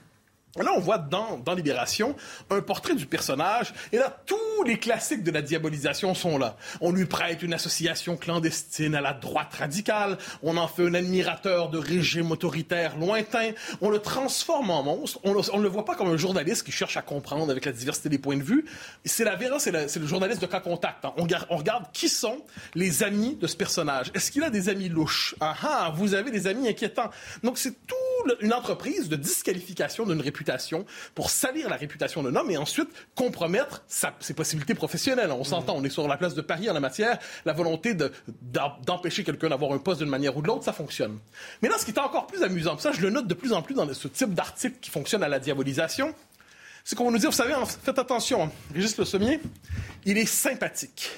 [0.57, 2.17] Là, on voit dans, Libération
[2.51, 6.57] un portrait du personnage, et là, tous les classiques de la diabolisation sont là.
[6.81, 11.71] On lui prête une association clandestine à la droite radicale, on en fait un admirateur
[11.71, 16.09] de régime autoritaire lointain, on le transforme en monstre, on ne le voit pas comme
[16.09, 18.65] un journaliste qui cherche à comprendre avec la diversité des points de vue.
[19.05, 21.05] C'est la Vera, c'est le, journaliste de cas contact.
[21.05, 21.13] Hein.
[21.17, 22.43] On, regarde qui sont
[22.75, 24.11] les amis de ce personnage.
[24.15, 25.35] Est-ce qu'il a des amis louches?
[25.41, 27.11] Ah ah, vous avez des amis inquiétants.
[27.43, 30.21] Donc, c'est toute une entreprise de disqualification d'une
[31.15, 35.33] pour salir la réputation d'un homme et ensuite compromettre ses possibilités professionnelles.
[35.33, 37.19] On s'entend, on est sur la place de Paris en la matière.
[37.45, 37.95] La volonté
[38.87, 41.19] d'empêcher quelqu'un d'avoir un poste d'une manière ou de l'autre, ça fonctionne.
[41.63, 43.63] Mais là, ce qui est encore plus amusant, ça je le note de plus en
[43.63, 46.15] plus dans ce type d'article qui fonctionne à la diabolisation,
[46.85, 49.41] c'est qu'on va nous dire, vous savez, faites attention, Régis Le Sommier,
[50.05, 51.11] il est sympathique.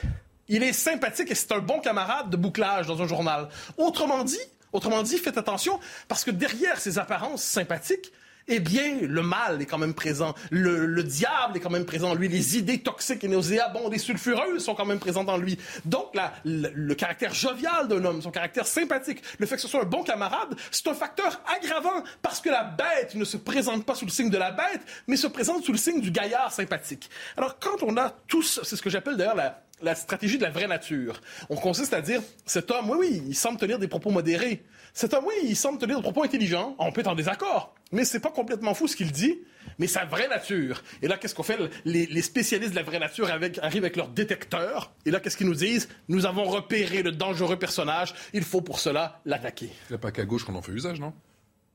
[0.49, 3.49] Il est sympathique et c'est un bon camarade de bouclage dans un journal.
[3.79, 4.41] Autrement dit,
[4.73, 8.11] Autrement dit, faites attention, parce que derrière ces apparences sympathiques,
[8.49, 10.35] eh bien, le mal est quand même présent.
[10.51, 12.29] Le, diable est quand même présent en lui.
[12.29, 15.59] Les idées toxiques et nauséabondes et sulfureuses sont quand même présentes en lui.
[15.85, 19.87] Donc, le, caractère jovial d'un homme, son caractère sympathique, le fait que ce soit un
[19.87, 24.05] bon camarade, c'est un facteur aggravant parce que la bête ne se présente pas sous
[24.05, 27.11] le signe de la bête, mais se présente sous le signe du gaillard sympathique.
[27.37, 30.51] Alors, quand on a tous, c'est ce que j'appelle d'ailleurs la, la stratégie de la
[30.51, 31.21] vraie nature.
[31.51, 34.63] On consiste à dire, cet homme, oui, oui, il semble tenir des propos modérés.
[34.95, 36.75] Cet homme, oui, il semble tenir des propos intelligents.
[36.79, 37.75] On peut être en désaccord.
[37.93, 39.39] Mais c'est pas complètement fou ce qu'il dit,
[39.79, 40.83] mais sa vraie nature.
[41.03, 41.59] Et là, qu'est-ce qu'on fait?
[41.85, 44.93] Les, spécialistes de la vraie nature arrivent avec leurs détecteurs.
[45.05, 45.89] Et là, qu'est-ce qu'ils nous disent?
[46.09, 48.15] Nous avons repéré le dangereux personnage.
[48.33, 49.71] Il faut pour cela l'attaquer.
[49.89, 51.13] Il n'y a pas qu'à gauche qu'on en fait usage, non?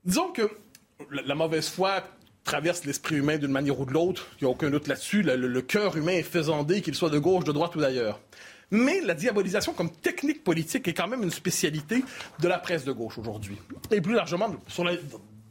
[0.06, 0.50] Disons que
[1.12, 2.04] la, mauvaise foi
[2.48, 4.26] traverse l'esprit humain d'une manière ou de l'autre.
[4.40, 5.22] Il n'y a aucun doute là-dessus.
[5.22, 8.20] Le, cœur humain est faisandé, qu'il soit de gauche, de droite ou d'ailleurs.
[8.72, 12.04] Mais la diabolisation comme technique politique est quand même une spécialité
[12.40, 13.58] de la presse de gauche aujourd'hui.
[13.92, 14.50] Et plus largement,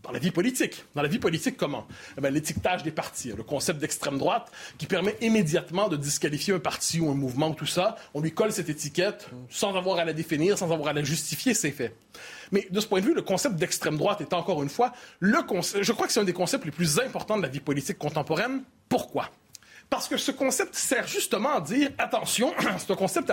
[0.07, 0.85] dans la vie politique.
[0.95, 1.87] Dans la vie politique, comment?
[2.17, 7.01] Eh L'étiquetage des partis, le concept d'extrême droite qui permet immédiatement de disqualifier un parti
[7.01, 7.97] ou un mouvement, tout ça.
[8.15, 11.55] On lui colle cette étiquette sans avoir à la définir, sans avoir à la justifier,
[11.55, 11.95] c'est fait.
[12.53, 15.43] Mais de ce point de vue, le concept d'extrême droite est encore une fois le
[15.43, 17.99] concept, je crois que c'est un des concepts les plus importants de la vie politique
[17.99, 18.63] contemporaine.
[18.89, 19.31] Pourquoi?
[19.89, 23.33] Parce que ce concept sert justement à dire, attention, c'est un concept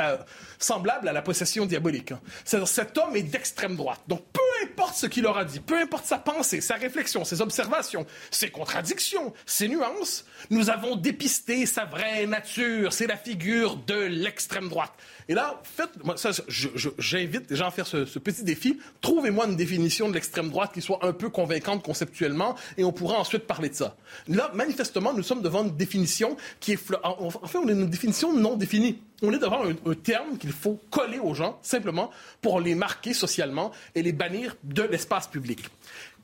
[0.60, 2.12] semblable à la possession diabolique.
[2.12, 2.21] Hein.
[2.65, 4.02] Cet homme est d'extrême droite.
[4.08, 8.06] Donc, peu importe ce qu'il aura dit, peu importe sa pensée, sa réflexion, ses observations,
[8.30, 12.93] ses contradictions, ses nuances, nous avons dépisté sa vraie nature.
[12.93, 14.93] C'est la figure de l'extrême droite.
[15.29, 18.79] Et là, faites, moi, ça, j'invite les gens à faire ce, petit défi.
[19.01, 23.19] Trouvez-moi une définition de l'extrême droite qui soit un peu convaincante conceptuellement, et on pourra
[23.19, 23.95] ensuite parler de ça.
[24.27, 28.33] Là, manifestement, nous sommes devant une définition qui est, en fait, on a une définition
[28.33, 29.01] non définie.
[29.21, 33.71] On est devant un, terme qu'il faut coller aux gens, simplement, pour les marquer socialement
[33.95, 35.62] et les bannir de l'espace public.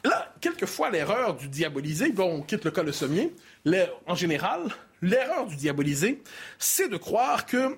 [0.03, 3.33] Là, quelquefois, l'erreur du diabolisé, bon, on quitte le cas de sommier,
[4.07, 4.61] en général,
[5.01, 6.21] l'erreur du diabolisé,
[6.57, 7.77] c'est de croire que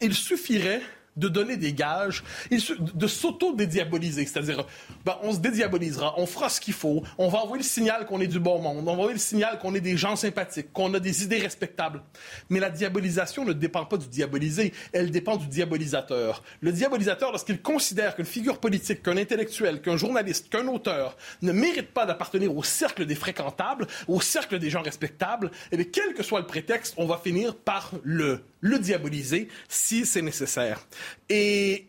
[0.00, 0.82] il suffirait
[1.16, 4.26] de donner des gages, de s'auto-dédiaboliser.
[4.26, 4.66] C'est-à-dire,
[5.04, 8.20] ben, on se dédiabolisera, on fera ce qu'il faut, on va envoyer le signal qu'on
[8.20, 10.92] est du bon monde, on va envoyer le signal qu'on est des gens sympathiques, qu'on
[10.94, 12.02] a des idées respectables.
[12.50, 16.42] Mais la diabolisation ne dépend pas du diabolisé, elle dépend du diabolisateur.
[16.60, 21.92] Le diabolisateur, lorsqu'il considère qu'une figure politique, qu'un intellectuel, qu'un journaliste, qu'un auteur ne mérite
[21.92, 26.22] pas d'appartenir au cercle des fréquentables, au cercle des gens respectables, et eh quel que
[26.22, 30.80] soit le prétexte, on va finir par le le diaboliser si c'est nécessaire.
[31.28, 31.86] Et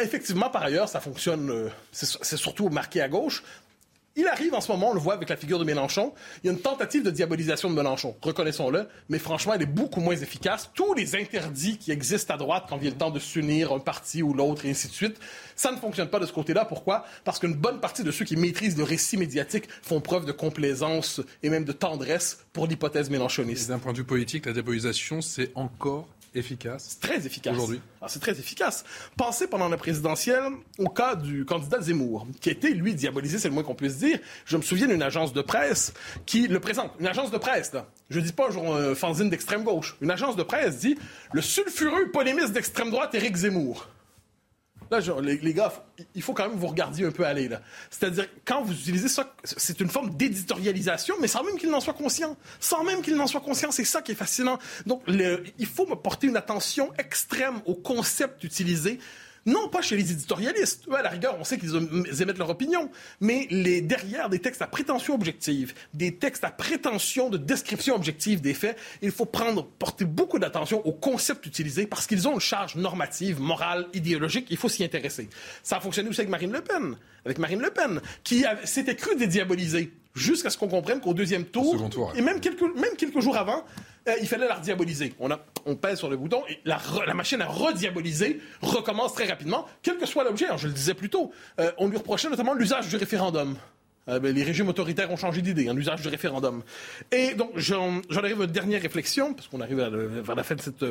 [0.00, 3.42] effectivement, par ailleurs, ça fonctionne, euh, c'est surtout marqué à gauche.
[4.16, 6.50] Il arrive en ce moment, on le voit avec la figure de Mélenchon, il y
[6.50, 10.70] a une tentative de diabolisation de Mélenchon, reconnaissons-le, mais franchement, elle est beaucoup moins efficace.
[10.72, 14.22] Tous les interdits qui existent à droite quand vient le temps de s'unir un parti
[14.22, 15.18] ou l'autre et ainsi de suite,
[15.56, 16.64] ça ne fonctionne pas de ce côté-là.
[16.64, 17.04] Pourquoi?
[17.24, 21.20] Parce qu'une bonne partie de ceux qui maîtrisent le récit médiatique font preuve de complaisance
[21.42, 23.68] et même de tendresse pour l'hypothèse mélenchoniste.
[23.68, 26.86] D'un point de vue politique, la diabolisation, c'est encore efficace.
[26.90, 27.54] C'est très efficace.
[27.54, 27.80] Aujourd'hui.
[28.00, 28.84] Ah, c'est très efficace.
[29.16, 33.48] Pensez pendant la présidentielle au cas du candidat Zemmour, qui a été, lui, diabolisé, c'est
[33.48, 34.18] le moins qu'on puisse dire.
[34.44, 35.94] Je me souviens d'une agence de presse
[36.26, 36.92] qui le présente.
[37.00, 37.86] Une agence de presse, là.
[38.10, 39.96] Je dis pas un euh, fanzine d'extrême gauche.
[40.00, 40.96] Une agence de presse dit
[41.32, 43.88] le sulfureux polémiste d'extrême droite Éric Zemmour.
[44.90, 45.72] Là, les, gars,
[46.14, 47.48] il faut quand même vous regarder un peu aller.
[47.48, 47.60] Là.
[47.90, 51.94] C'est-à-dire, quand vous utilisez ça, c'est une forme d'éditorialisation, mais sans même qu'il n'en soit
[51.94, 52.36] conscient.
[52.60, 54.58] Sans même qu'il n'en soit conscient, c'est ça qui est fascinant.
[54.86, 58.98] Donc, il faut me porter une attention extrême au concept utilisé
[59.46, 60.84] non pas chez les éditorialistes.
[60.88, 61.74] Eux, à la rigueur, on sait qu'ils
[62.22, 62.90] émettent leur opinion.
[63.20, 68.40] Mais les, derrière des textes à prétention objective, des textes à prétention de description objective
[68.40, 72.40] des faits, il faut prendre, porter beaucoup d'attention aux concepts utilisés parce qu'ils ont une
[72.40, 74.46] charge normative, morale, idéologique.
[74.50, 75.28] Il faut s'y intéresser.
[75.62, 76.96] Ça a fonctionné aussi avec Marine Le Pen.
[77.24, 81.74] Avec Marine Le Pen, qui s'était cru dédiaboliser jusqu'à ce qu'on comprenne qu'au deuxième tour,
[82.16, 83.64] et même quelques, même quelques jours avant,
[84.08, 85.14] euh, il fallait la rediaboliser.
[85.18, 89.14] On, a, on pèse sur le bouton et la, re- la machine à rediaboliser recommence
[89.14, 90.44] très rapidement, quel que soit l'objet.
[90.46, 93.56] Alors, Je le disais plus tôt, euh, on lui reprochait notamment l'usage du référendum.
[94.08, 96.62] Euh, ben, les régimes autoritaires ont changé d'idée, un usage du référendum.
[97.10, 100.54] Et donc, j'en arrive à une dernière réflexion, parce qu'on arrive à vers la fin
[100.54, 100.84] de cette,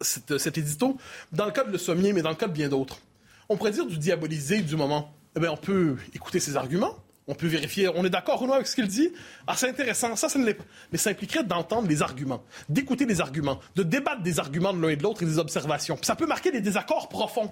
[0.00, 0.96] cette- cet édito.
[1.32, 2.98] Dans le cas de Le Sommier, mais dans le cas de bien d'autres,
[3.48, 5.12] on pourrait dire du diaboliser du moment.
[5.36, 6.94] Eh bien, on peut écouter ses arguments,
[7.26, 9.10] on peut vérifier, on est d'accord ou non avec ce qu'il dit?
[9.46, 10.64] Ah, c'est intéressant, ça, ça ne l'est pas.
[10.92, 14.90] Mais ça impliquerait d'entendre les arguments, d'écouter les arguments, de débattre des arguments de l'un
[14.90, 15.98] et de l'autre et des observations.
[16.02, 17.50] Ça peut marquer des désaccords profonds.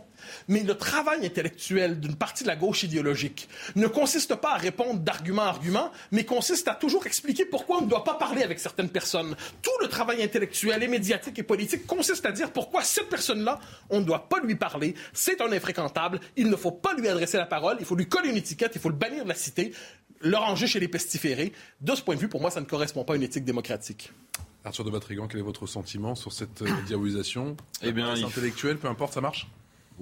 [0.48, 5.00] Mais le travail intellectuel d'une partie de la gauche idéologique ne consiste pas à répondre
[5.00, 8.58] d'argument à argument, mais consiste à toujours expliquer pourquoi on ne doit pas parler avec
[8.58, 9.36] certaines personnes.
[9.62, 13.58] Tout le travail intellectuel et médiatique et politique consiste à dire pourquoi cette personne-là,
[13.90, 17.38] on ne doit pas lui parler, c'est un infréquentable, il ne faut pas lui adresser
[17.38, 19.61] la parole, il faut lui coller une étiquette, il faut le bannir de la cité,
[20.20, 21.52] le ranger chez les pestiférés.
[21.80, 24.10] De ce point de vue, pour moi, ça ne correspond pas à une éthique démocratique.
[24.64, 27.56] Arthur de Batrigan, quel est votre sentiment sur cette euh, diabolisation?
[27.82, 29.48] Eh bien, c'est il- intellectuel, peu importe, ça marche?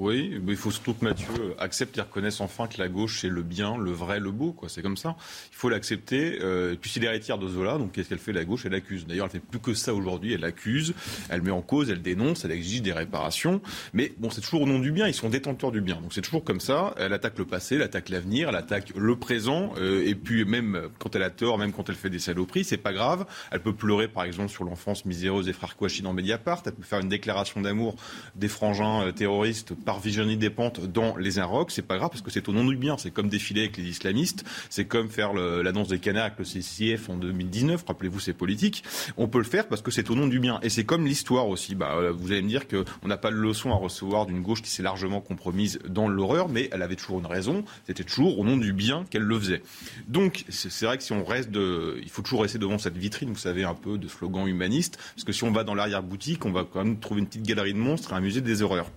[0.00, 3.42] Oui, il faut surtout que Mathieu accepte et reconnaisse enfin que la gauche c'est le
[3.42, 4.56] bien, le vrai, le beau.
[4.66, 5.14] C'est comme ça.
[5.52, 6.38] Il faut l'accepter.
[6.40, 8.32] Euh, et puis c'est l'héritière de Zola, donc qu'est-ce qu'elle fait?
[8.32, 9.06] La gauche Elle accuse.
[9.06, 10.32] D'ailleurs, elle fait plus que ça aujourd'hui.
[10.32, 10.94] Elle accuse,
[11.28, 13.60] elle met en cause, elle dénonce, elle exige des réparations.
[13.92, 15.06] Mais bon, c'est toujours au nom du bien.
[15.06, 16.94] Ils sont détenteurs du bien, donc c'est toujours comme ça.
[16.96, 19.74] Elle attaque le passé, elle attaque l'avenir, elle attaque le présent.
[19.76, 22.78] euh, et puis même quand elle a tort, même quand elle fait des saloperies, c'est
[22.78, 23.26] pas grave.
[23.50, 26.62] Elle peut pleurer, par exemple, sur l'enfance miséreuse des frères Kouachi dans Mediapart.
[26.64, 27.96] Elle peut faire une déclaration d'amour
[28.34, 31.70] des frangins euh, terroristes Virginie Despentes dans Les Inrocks.
[31.70, 32.96] C'est pas grave parce que c'est au nom du bien.
[32.98, 34.44] C'est comme défiler avec les islamistes.
[34.68, 37.84] C'est comme faire l'annonce des canards avec le CCF en 2019.
[37.86, 38.84] Rappelez-vous, c'est politique.
[39.16, 40.60] On peut le faire parce que c'est au nom du bien.
[40.62, 41.74] Et c'est comme l'histoire aussi.
[41.74, 44.62] Bah, euh, vous allez me dire qu'on n'a pas de leçon à recevoir d'une gauche
[44.62, 47.64] qui s'est largement compromise dans l'horreur, mais elle avait toujours une raison.
[47.86, 49.62] C'était toujours au nom du bien qu'elle le faisait.
[50.08, 53.30] Donc, c'est vrai que si on reste de, il faut toujours rester devant cette vitrine,
[53.30, 56.52] vous savez, un peu de slogan humaniste, parce que si on va dans l'arrière-boutique, on
[56.52, 58.90] va quand même trouver une petite galerie de monstres et un musée des horreurs.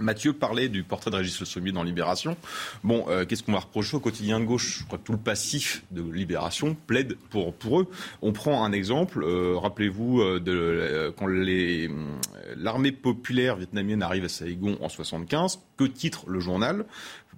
[0.00, 2.36] Mathieu parlait du portrait de Régis Le Sommier dans Libération.
[2.84, 4.80] Bon, euh, qu'est-ce qu'on va reprocher au quotidien de gauche?
[4.80, 7.86] Je crois que tout le passif de Libération plaide pour, eux.
[8.22, 11.26] On prend un exemple, euh, rappelez-vous, euh, euh, quand
[12.56, 16.84] l'armée populaire vietnamienne arrive à Saigon en 75, que titre le journal?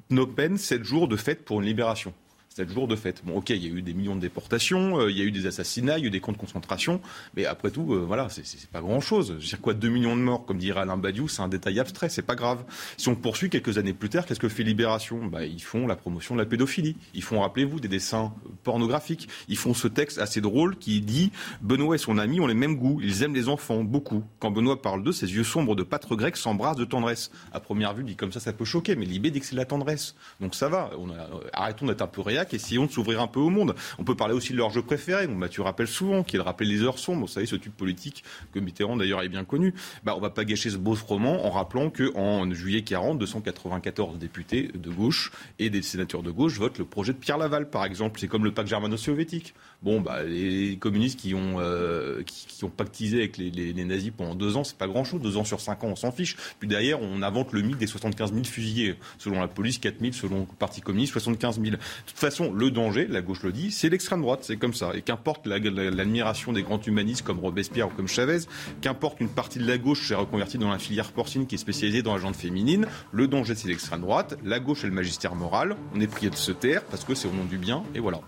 [0.09, 2.13] Phnom Penh, 7 jours de fête pour une libération.
[2.53, 3.23] 7 jours de fête.
[3.25, 5.31] Bon, ok, il y a eu des millions de déportations, euh, il y a eu
[5.31, 7.01] des assassinats, il y a eu des camps de concentration,
[7.37, 9.37] mais après tout, euh, voilà, c'est- pas grand-chose.
[9.39, 11.79] Je veux dire quoi, 2 millions de morts, comme dirait Alain Badiou, c'est un détail
[11.79, 12.65] abstrait, c'est pas grave.
[12.97, 15.27] Si on poursuit quelques années plus tard, qu'est-ce que fait Libération?
[15.27, 16.97] Bah, Ils font la promotion de la pédophilie.
[17.15, 18.33] Ils font, rappelez-vous, des dessins
[18.65, 19.29] pornographiques.
[19.47, 22.75] Ils font ce texte assez drôle qui dit Benoît et son ami ont les mêmes
[22.75, 24.25] goûts, ils aiment les enfants, beaucoup.
[24.41, 27.31] Quand Benoît parle d'eux, ses yeux sombres de pâtre grec s'embrassent de tendresse.
[27.53, 29.61] À première vue, dit comme ça, ça peut choquer, mais Libé dit que c'est de
[29.61, 30.17] la tendresse.
[30.41, 33.51] Donc ça va, euh, arrêtons d'être un peu réac, essayons de s'ouvrir un peu au
[33.51, 33.75] monde.
[33.99, 36.45] On peut parler aussi de leur jeu préféré, dont Mathieu rappelle souvent, qui est de
[36.45, 37.23] rappeler les heures sombres.
[37.23, 39.75] Vous savez, ce tube politique que Mitterrand d'ailleurs est bien connu.
[40.05, 44.19] Bah, on va pas gâcher ce beau roman en rappelant que en juillet 40, 294
[44.19, 47.85] députés de gauche et des sénateurs de gauche votent le projet de Pierre Laval, par
[47.85, 48.21] exemple.
[48.21, 49.55] C'est comme le pacte germano-soviétique.
[49.83, 54.35] Bon, bah, les communistes qui ont, euh, qui, qui ont pactisé avec les nazis pendant
[54.35, 55.21] deux ans, c'est pas grand-chose.
[55.21, 56.37] Deux ans sur cinq ans, on s'en fiche.
[56.59, 58.97] Puis derrière, on invente le mythe des 75 000 fusillés.
[59.19, 60.13] Selon la police, 4 000.
[60.13, 61.71] Selon le Parti communiste, 75 000.
[61.71, 61.77] De
[62.07, 64.41] toute façon, le danger, la gauche le dit, c'est l'extrême droite.
[64.43, 64.93] C'est comme ça.
[64.95, 68.39] Et qu'importe la- la- l'admiration des grands humanistes comme Robespierre ou comme Chavez,
[68.81, 72.03] qu'importe une partie de la gauche s'est reconvertie dans la filière porcine qui est spécialisée
[72.03, 74.39] dans la jante féminine, le danger, c'est l'extrême droite.
[74.45, 75.77] La gauche est le magistère moral.
[75.95, 77.83] On est prié de se taire parce que c'est au nom du bien.
[77.95, 78.21] Et voilà.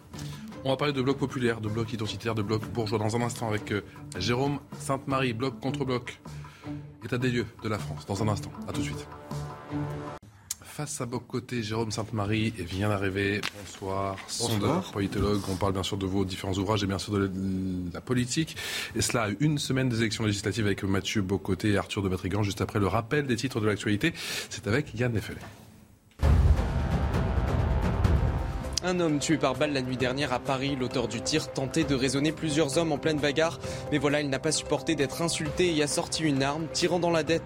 [0.64, 3.48] On va parler de bloc populaire, de bloc identitaire, de bloc bourgeois dans un instant
[3.48, 3.80] avec euh,
[4.18, 6.20] Jérôme Sainte-Marie, bloc contre bloc.
[7.04, 8.52] État des lieux de la France, dans un instant.
[8.68, 9.06] À tout de suite.
[10.74, 13.42] Face à Boc-Côté, Jérôme Sainte-Marie vient d'arriver.
[13.60, 15.42] Bonsoir, sondeur, politologue.
[15.50, 17.30] On parle bien sûr de vos différents ouvrages et bien sûr de
[17.92, 18.56] la politique.
[18.96, 22.42] Et cela à une semaine des élections législatives avec Mathieu Bocoté et Arthur de Batrigan,
[22.42, 24.14] juste après le rappel des titres de l'actualité.
[24.48, 25.40] C'est avec Yann Neffelé.
[28.84, 30.76] Un homme tué par balle la nuit dernière à Paris.
[30.78, 33.60] L'auteur du tir tentait de raisonner plusieurs hommes en pleine bagarre.
[33.92, 37.10] Mais voilà, il n'a pas supporté d'être insulté et a sorti une arme, tirant dans
[37.10, 37.42] la, tête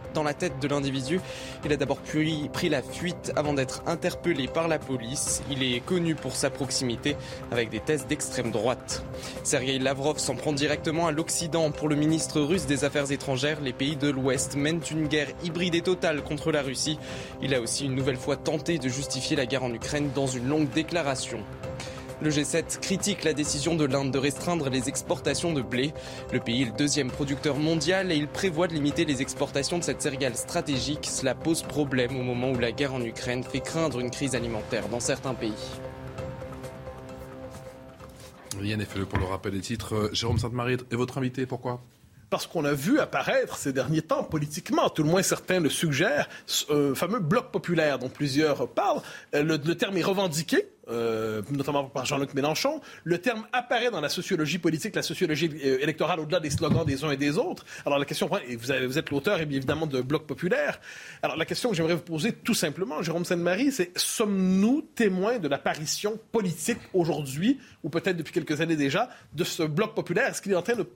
[0.63, 1.21] de l'individu.
[1.67, 5.43] Il a d'abord puis pris la fuite avant d'être interpellé par la police.
[5.51, 7.19] Il est connu pour sa proximité
[7.51, 9.05] avec des thèses d'extrême droite.
[9.45, 11.71] Sergei Lavrov s'en prend directement à l'Occident.
[11.71, 15.75] Pour le ministre russe des Affaires étrangères, les pays de l'Ouest mènent une guerre hybride
[15.75, 16.99] et totale contre la Russie.
[17.43, 20.49] Il a aussi une nouvelle fois tenté de justifier la guerre en Ukraine dans une
[20.49, 21.26] longue déclaration.
[22.23, 25.93] Le G7 critique la décision de l'Inde de restreindre les exportations de blé.
[26.33, 29.85] Le pays est le deuxième producteur mondial et il prévoit de limiter les exportations de
[29.85, 31.07] cette céréale stratégique.
[31.11, 34.89] Cela pose problème au moment où la guerre en Ukraine fait craindre une crise alimentaire
[34.89, 35.53] dans certains pays.
[38.63, 40.09] Yann fait pour le rappel des titres.
[40.15, 41.83] Jérôme Sainte-Marie est votre invité, pourquoi?
[42.31, 46.29] Parce qu'on a vu apparaître ces derniers temps politiquement, tout le moins certains le suggèrent,
[46.71, 49.03] un fameux bloc populaire dont plusieurs parlent.
[49.35, 52.81] le terme est revendiqué euh, notamment par Jean-Luc Mélenchon.
[53.05, 57.05] Le terme apparaît dans la sociologie politique, la sociologie euh, électorale, au-delà des slogans des
[57.05, 57.65] uns et des autres.
[57.85, 60.81] Alors la question, et vous, vous êtes l'auteur évidemment de Bloc populaire.
[61.23, 65.49] Alors la question que j'aimerais vous poser tout simplement, Jérôme Sainte-Marie, c'est sommes-nous témoins de
[65.49, 70.29] l'apparition politique aujourd'hui, ou peut-être depuis quelques années déjà, de ce Bloc populaire?
[70.29, 70.87] Est-ce qu'il est en train de,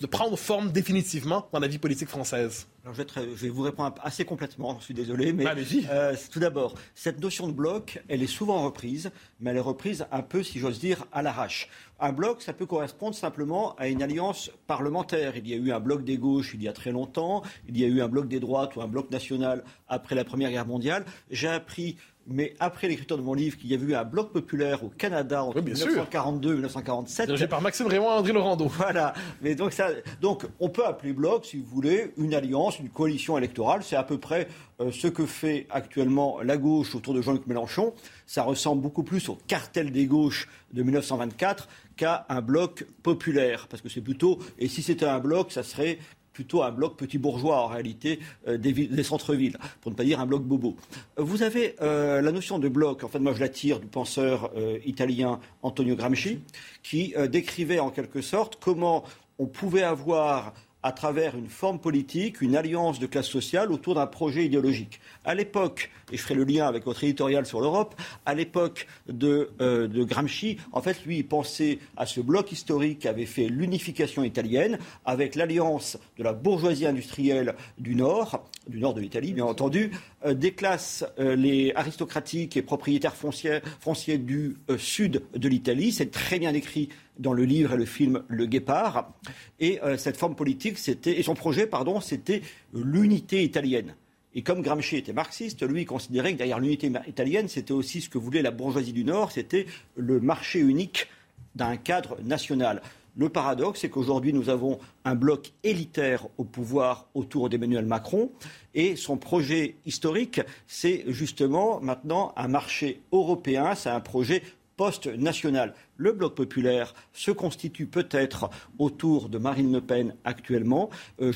[0.00, 2.66] de prendre forme définitivement dans la vie politique française?
[2.84, 5.46] Alors je, vais vous répondre assez complètement, je suis désolé, mais
[5.90, 9.10] euh, tout d'abord, cette notion de bloc, elle est souvent reprise,
[9.44, 11.68] mais elle est reprise un peu, si j'ose dire, à l'arrache.
[12.00, 15.36] Un bloc, ça peut correspondre simplement à une alliance parlementaire.
[15.36, 17.84] Il y a eu un bloc des gauches il y a très longtemps, il y
[17.84, 21.04] a eu un bloc des droites ou un bloc national après la Première Guerre mondiale.
[21.30, 24.82] J'ai appris mais après l'écriture de mon livre, qu'il y avait eu un bloc populaire
[24.84, 27.26] au Canada entre 1942 et 1947.
[27.26, 28.66] Dirigé par Maxime Raymond et André Laurando.
[28.68, 29.12] Voilà.
[29.42, 29.88] Mais donc, ça,
[30.20, 33.82] donc, on peut appeler bloc, si vous voulez, une alliance, une coalition électorale.
[33.82, 34.48] C'est à peu près
[34.80, 37.94] euh, ce que fait actuellement la gauche autour de Jean-Luc Mélenchon.
[38.26, 43.66] Ça ressemble beaucoup plus au cartel des gauches de 1924 qu'à un bloc populaire.
[43.68, 45.98] Parce que c'est plutôt, et si c'était un bloc, ça serait
[46.34, 48.18] plutôt un bloc petit bourgeois en réalité
[48.48, 50.76] euh, des, centres-villes, pour ne pas dire un bloc bobo.
[51.16, 54.50] Vous avez euh, la notion de bloc, en fait moi je la tire du penseur
[54.56, 56.40] euh, italien Antonio Gramsci,
[56.82, 59.04] qui décrivait en quelque sorte comment
[59.38, 64.06] on pouvait avoir à travers une forme politique, une alliance de classe sociale autour d'un
[64.06, 65.00] projet idéologique.
[65.24, 69.50] À l'époque, et je ferai le lien avec votre éditorial sur l'Europe, à l'époque de,
[69.60, 73.48] euh, de, Gramsci, en fait, lui, il pensait à ce bloc historique qui avait fait
[73.48, 79.44] l'unification italienne avec l'alliance de la bourgeoisie industrielle du Nord, du nord de l'Italie, bien
[79.44, 79.90] entendu,
[80.24, 85.90] euh, des classes, euh, les aristocratiques et propriétaires fonciers, du sud de l'Italie.
[85.90, 89.12] C'est très bien écrit dans le livre et le film Le Guépard.
[89.58, 93.94] Et cette forme politique, c'était, et son projet, pardon, c'était l'unité italienne.
[94.34, 98.18] Et comme Gramsci était marxiste, lui, considérait que derrière l'unité italienne, c'était aussi ce que
[98.18, 99.66] voulait la bourgeoisie du Nord, c'était
[99.96, 101.08] le marché unique
[101.54, 102.82] d'un cadre national.
[103.16, 108.32] Le paradoxe, c'est qu'aujourd'hui, nous avons un bloc élitaire au pouvoir autour d'Emmanuel Macron,
[108.74, 114.42] et son projet historique, c'est justement maintenant un marché européen, c'est un projet
[114.76, 120.90] post-national le bloc populaire se constitue peut-être autour de Marine Le Pen actuellement.
[121.20, 121.32] Euh,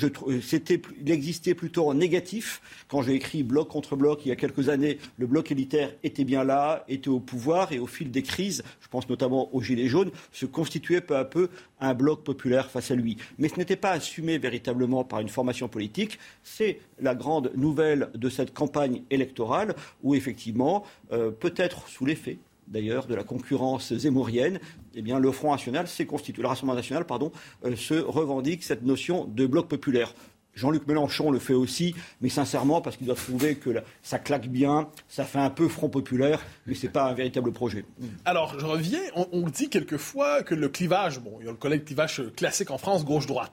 [1.01, 2.61] il existait plutôt en négatif.
[2.89, 6.25] Quand j'ai écrit bloc contre bloc il y a quelques années, le bloc élitaire était
[6.25, 9.89] bien là, était au pouvoir et au fil des crises, je pense notamment aux Gilets
[9.89, 11.49] jaunes, se constituait peu à peu
[11.81, 13.17] un bloc populaire face à lui.
[13.39, 16.19] Mais ce n'était pas assumé véritablement par une formation politique.
[16.43, 22.39] C'est la grande nouvelle de cette campagne électorale où effectivement, euh, peut-être sous l'effet
[22.71, 24.61] d'ailleurs de la concurrence zémourienne,
[24.95, 27.33] eh bien, le Front National s'est constitué, le Rassemblement National, pardon,
[27.65, 30.15] euh, se revendique cette notion de bloc populaire.
[30.55, 33.71] Jean-Luc Mélenchon le fait aussi, mais sincèrement parce qu'il doit trouver que
[34.03, 37.53] ça claque bien, ça fait un peu Front populaire, mais ce n'est pas un véritable
[37.53, 37.85] projet.
[38.25, 41.57] Alors, je reviens, on, on, dit quelquefois que le clivage, bon, il y a le
[41.57, 43.53] collègue clivage classique en France, gauche-droite.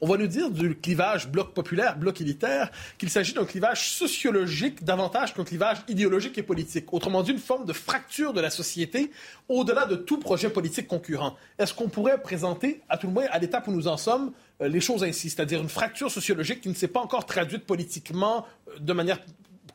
[0.00, 4.84] On va nous dire du clivage bloc populaire, bloc élitaire, qu'il s'agit d'un clivage sociologique
[4.84, 6.92] davantage qu'un clivage idéologique et politique.
[6.92, 9.10] Autrement dit, une forme de fracture de la société
[9.48, 11.36] au-delà de tout projet politique concurrent.
[11.58, 14.68] Est-ce qu'on pourrait présenter, à tout le moins à l'étape où nous en sommes, euh,
[14.68, 18.78] les choses ainsi, c'est-à-dire une fracture sociologique qui ne s'est pas encore traduite politiquement euh,
[18.78, 19.18] de manière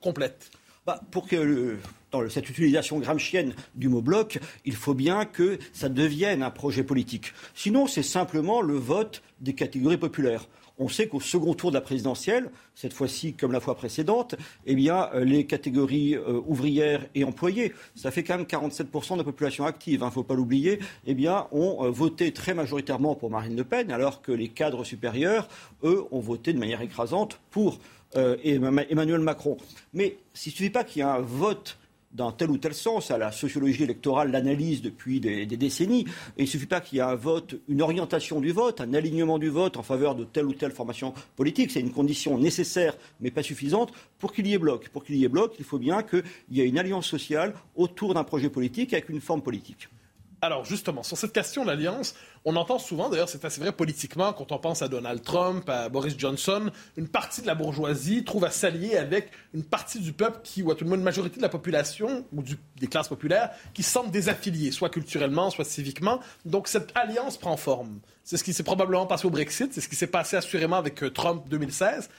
[0.01, 0.51] complète?
[0.86, 1.77] Bah, pour que
[2.12, 6.84] dans cette utilisation gramscienne du mot bloc, il faut bien que ça devienne un projet
[6.84, 7.34] politique.
[7.56, 10.47] Sinon, c'est simplement le vote des catégories populaires.
[10.78, 14.34] On sait qu'au second tour de la présidentielle, cette fois-ci comme la fois précédente,
[14.65, 19.17] eh bien, euh, les catégories euh, ouvrières et employées, ça fait quand même 47% de
[19.19, 22.56] la population active, il hein, ne faut pas l'oublier, eh bien, ont euh, voté très
[22.56, 25.47] majoritairement pour Marine Le Pen, alors que les cadres supérieurs,
[25.84, 27.80] eux, ont voté de manière écrasante pour
[28.13, 29.56] Emmanuel Macron.
[29.93, 31.78] Mais il ne suffit pas qu'il y ait un vote
[32.13, 36.06] dans tel ou tel sens à la sociologie électorale, l'analyse depuis des, décennies.
[36.38, 38.93] Et il ne suffit pas qu'il y ait un vote, une orientation du vote, un
[38.93, 41.71] alignement du vote en faveur de telle ou telle formation politique.
[41.71, 44.90] C'est une condition nécessaire, mais pas suffisante, pour qu'il y ait bloc.
[44.90, 48.13] Pour qu'il y ait bloc, il faut bien qu'il y ait une alliance sociale autour
[48.13, 49.88] d'un projet politique avec une forme politique.
[50.44, 52.15] Alors justement, sur cette question d'alliance,
[52.46, 55.87] on entend souvent, d'ailleurs c'est assez vrai politiquement, quand on pense à Donald Trump, à
[55.87, 60.39] Boris Johnson, une partie de la bourgeoisie trouve à s'allier avec une partie du peuple
[60.44, 63.52] qui, ou à tout le monde une majorité de la population, ou des classes populaires,
[63.75, 66.19] qui semblent désaffiliées, soit culturellement, soit civiquement.
[66.44, 68.00] Donc cette alliance prend forme.
[68.23, 71.04] C'est ce qui s'est probablement passé au Brexit, c'est ce qui s'est passé assurément avec
[71.04, 72.10] euh, Trump 2016.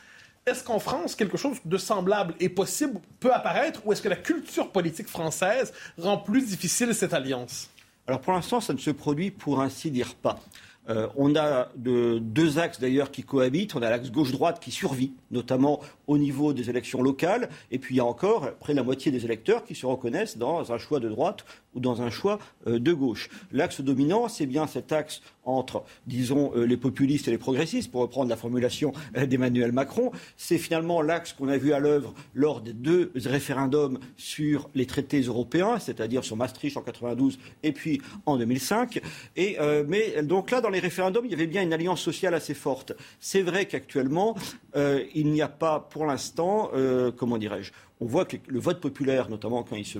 [0.47, 4.15] Est-ce qu'en France, quelque chose de semblable est possible, peut apparaître, ou est-ce que la
[4.15, 7.69] culture politique française rend plus difficile cette alliance?
[8.07, 10.41] Alors pour l'instant, ça ne se produit pour ainsi dire pas.
[10.89, 13.77] Euh, on a deux axes d'ailleurs qui cohabitent.
[13.77, 15.81] On a l'axe gauche-droite qui survit, notamment
[16.13, 17.49] au niveau des élections locales.
[17.71, 20.37] Et puis il y a encore près de la moitié des électeurs qui se reconnaissent
[20.37, 21.45] dans un choix de droite
[21.75, 23.29] ou dans un choix euh, de gauche.
[23.51, 28.03] L'axe dominant, c'est bien cet axe entre, disons, euh, les populistes et les progressistes, pour
[28.03, 30.13] reprendre la formulation euh, d'Emmanuel Macron.
[30.37, 35.23] C'est finalement l'axe qu'on a vu à l'œuvre lors des deux référendums sur les traités
[35.23, 39.01] européens, c'est-à-dire sur Maastricht en 92 et puis en 2005.
[39.37, 39.57] Et,
[39.89, 42.93] mais donc là, dans les référendums, il y avait bien une alliance sociale assez forte.
[43.21, 44.37] C'est vrai qu'actuellement,
[44.75, 46.71] il n'y a pas, pour l'instant,
[47.17, 49.99] comment dirais-je, on voit que le vote populaire, notamment quand il se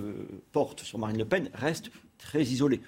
[0.51, 2.81] porte sur Marine Le Pen, reste très isolé.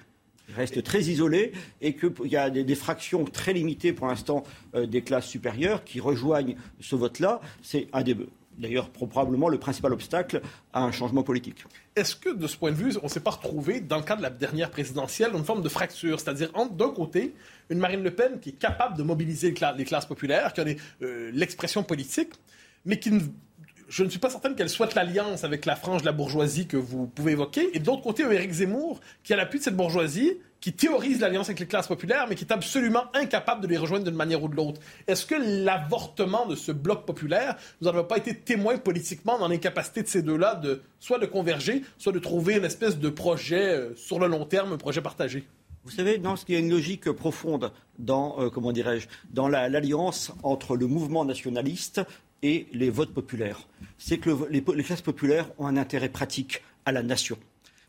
[0.48, 4.44] Il reste très isolé et qu'il y a des, fractions très limitées pour l'instant
[4.74, 7.40] euh, des classes supérieures qui rejoignent ce vote-là.
[7.62, 8.16] C'est un des,
[8.56, 10.40] d'ailleurs probablement le principal obstacle
[10.72, 11.64] à un changement politique.
[11.96, 14.18] Est-ce que, de ce point de vue, on ne s'est pas retrouvé, dans le cadre
[14.18, 16.20] de la dernière présidentielle, une forme de fracture?
[16.20, 17.34] C'est-à-dire, d'un côté,
[17.70, 20.64] une Marine Le Pen qui est capable de mobiliser les, classes populaires, qui a
[21.02, 22.30] euh, l'expression politique,
[22.86, 22.98] mais
[23.88, 26.76] je ne suis pas certaine qu'elle souhaite l'alliance avec la frange de la bourgeoisie que
[26.76, 27.68] vous pouvez évoquer.
[27.74, 31.46] Et de l'autre côté, Éric Zemmour, qui a l'appui de cette bourgeoisie, qui théorise l'alliance
[31.46, 34.48] avec les classes populaires, mais qui est absolument incapable de les rejoindre d'une manière ou
[34.48, 34.80] de l'autre.
[35.06, 40.02] Est-ce que l'avortement de ce bloc populaire, nous n'avons pas été témoins politiquement dans l'incapacité
[40.02, 43.94] de ces deux-là de soit de converger, soit de trouver une espèce de projet euh,
[43.94, 45.44] sur le long terme, un projet partagé?
[45.84, 47.70] Vous savez, dans ce qui y a une logique profonde
[48.00, 52.00] dans, euh, comment dirais-je, dans l'alliance entre le mouvement nationaliste
[52.42, 53.66] et les votes populaires.
[53.98, 57.38] C'est que les, classes populaires ont un intérêt pratique à la nation.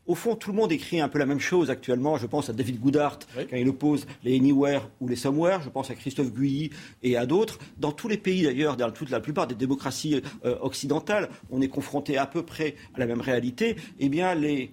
[0.06, 2.16] Au fond, tout le monde écrit un peu la même chose actuellement.
[2.16, 5.60] Je pense à David Goodhart, quand il oppose les Anywhere ou les Somewhere.
[5.62, 6.70] Je pense à Christophe Guilly
[7.02, 7.58] et à d'autres.
[7.76, 11.68] Dans tous les pays, d'ailleurs, dans toute la plupart des démocraties euh, occidentales, on est
[11.68, 13.76] confronté à peu près à la même réalité.
[13.98, 14.72] Eh bien, les,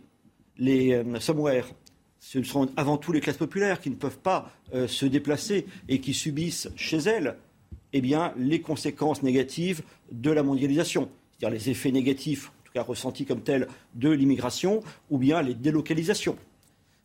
[0.57, 1.65] les euh, Somewhere,
[2.21, 5.99] ce sont avant tout les classes populaires qui ne peuvent pas euh, se déplacer et
[5.99, 7.35] qui subissent chez elles
[7.97, 9.81] eh bien, les conséquences négatives
[10.11, 14.83] de la mondialisation, c'est-à-dire les effets négatifs, en tout cas ressentis comme tels, de l'immigration,
[15.09, 16.37] ou bien les délocalisations.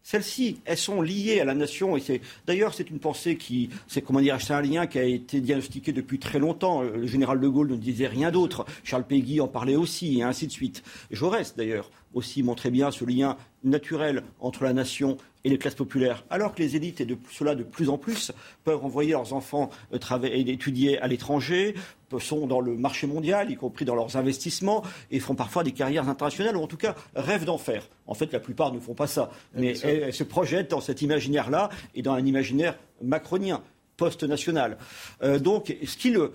[0.02, 4.02] Celles-ci, elles sont liées à la nation et c'est d'ailleurs c'est une pensée qui, c'est
[4.02, 6.82] comment dire, c'est un lien qui a été diagnostiqué depuis très longtemps.
[6.82, 8.66] Le général de Gaulle ne disait rien d'autre.
[8.82, 10.82] Charles Péguy en parlait aussi et ainsi de suite.
[11.12, 16.24] Jaurès d'ailleurs aussi montrait bien ce lien naturel entre la nation et les classes populaires,
[16.28, 18.32] alors que les élites, et de cela de plus en plus,
[18.64, 21.74] peuvent envoyer leurs enfants euh, étudier à l'étranger,
[22.18, 26.08] sont dans le marché mondial, y compris dans leurs investissements, et font parfois des carrières
[26.08, 27.88] internationales, ou en tout cas rêvent d'en faire.
[28.06, 31.70] En fait, la plupart ne font pas ça, mais elles, se projettent dans cet imaginaire-là
[31.94, 33.62] et dans un imaginaire macronien,
[33.96, 34.76] post-national.
[35.22, 36.32] Euh, donc, ce qui le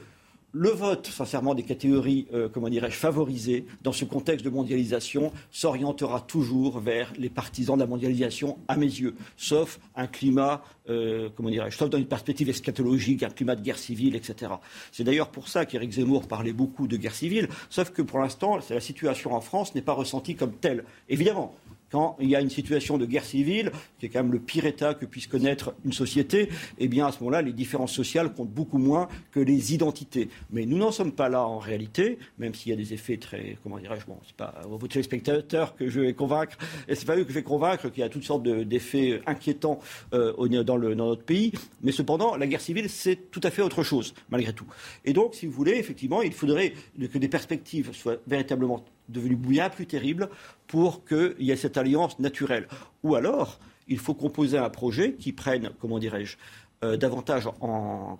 [0.57, 6.21] le vote, sincèrement, des catégories, euh, comment dirais-je, favorisées dans ce contexte de mondialisation s'orientera
[6.21, 11.49] toujours vers les partisans de la mondialisation, à mes yeux, sauf un climat, euh, comment
[11.49, 14.53] dirais-je, sauf dans une perspective eschatologique, un climat de guerre civile, etc.
[14.93, 18.57] C'est d'ailleurs pour ça qu'Éric Zemmour parlait beaucoup de guerre civile, sauf que pour l'instant,
[18.69, 20.85] la situation en France n'est pas ressentie comme telle.
[21.09, 21.53] Évidemment,
[21.95, 24.65] quand il y a une situation de guerre civile, qui est quand même le pire
[24.65, 28.51] état que puisse connaître une société, eh bien à ce moment-là, les différences sociales comptent
[28.51, 30.27] beaucoup moins que les identités.
[30.51, 33.57] Mais nous n'en sommes pas là en réalité, même s'il y a des effets très,
[33.63, 36.57] comment dirais-je, bon, c'est pas vos téléspectateurs que je vais convaincre,
[36.89, 39.79] et c'est pas eux que je vais convaincre qu'il y a toutes sortes d'effets inquiétants
[40.13, 40.33] euh,
[40.65, 41.53] dans, notre pays.
[41.81, 44.67] Mais cependant, la guerre civile, c'est tout à fait autre chose, malgré tout.
[45.05, 49.69] Et donc, si vous voulez, effectivement, il faudrait que des perspectives soient véritablement devenu bien
[49.69, 50.29] plus terrible
[50.67, 52.67] pour qu'il y ait cette alliance naturelle.
[53.03, 56.37] Ou alors, il faut composer un projet qui prenne, comment dirais-je,
[56.83, 58.19] euh, davantage en,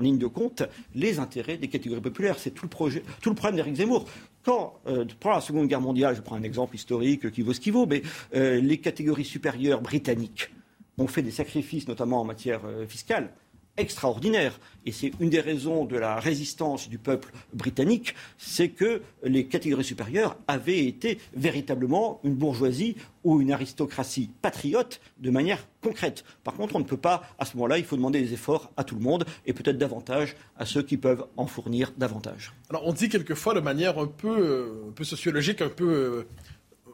[0.00, 0.62] ligne de compte
[0.94, 2.38] les intérêts des catégories populaires.
[2.38, 4.04] C'est tout le, projet, tout le problème d'Éric Zemmour.
[4.42, 7.60] Quand, euh, pendant la Seconde Guerre mondiale, je prends un exemple historique qui vaut ce
[7.60, 8.02] qu'il vaut, mais
[8.34, 10.50] euh, les catégories supérieures britanniques
[10.98, 13.30] ont fait des sacrifices, notamment en matière fiscale,
[13.80, 14.58] extraordinaire.
[14.86, 19.84] Et c'est une des raisons de la résistance du peuple britannique, c'est que les catégories
[19.84, 26.24] supérieures avaient été véritablement une bourgeoisie ou une aristocratie patriote de manière concrète.
[26.44, 28.84] Par contre, on ne peut pas, à ce moment-là, il faut demander des efforts à
[28.84, 32.52] tout le monde et peut-être davantage à ceux qui peuvent en fournir davantage.
[32.70, 36.28] Alors, on dit quelquefois de manière un peu, euh, un peu sociologique, un peu euh,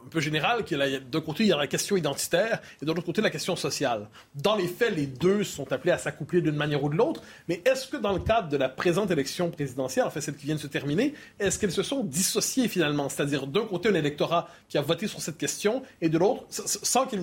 [0.07, 0.63] un peu général,
[1.11, 4.07] d'un côté, il y a la question identitaire et de l'autre côté, la question sociale.
[4.35, 7.61] Dans les faits, les deux sont appelés à s'accoupler d'une manière ou de l'autre, mais
[7.65, 10.55] est-ce que dans le cadre de la présente élection présidentielle, en fait celle qui vient
[10.55, 13.09] de se terminer, est-ce qu'elles se sont dissociées finalement?
[13.09, 17.05] C'est-à-dire d'un côté, un électorat qui a voté sur cette question et de l'autre, sans,
[17.05, 17.21] qu'il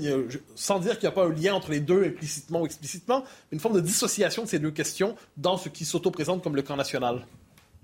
[0.55, 3.61] sans dire qu'il n'y a pas un lien entre les deux implicitement ou explicitement, une
[3.61, 7.25] forme de dissociation de ces deux questions dans ce qui s'auto-présente comme le camp national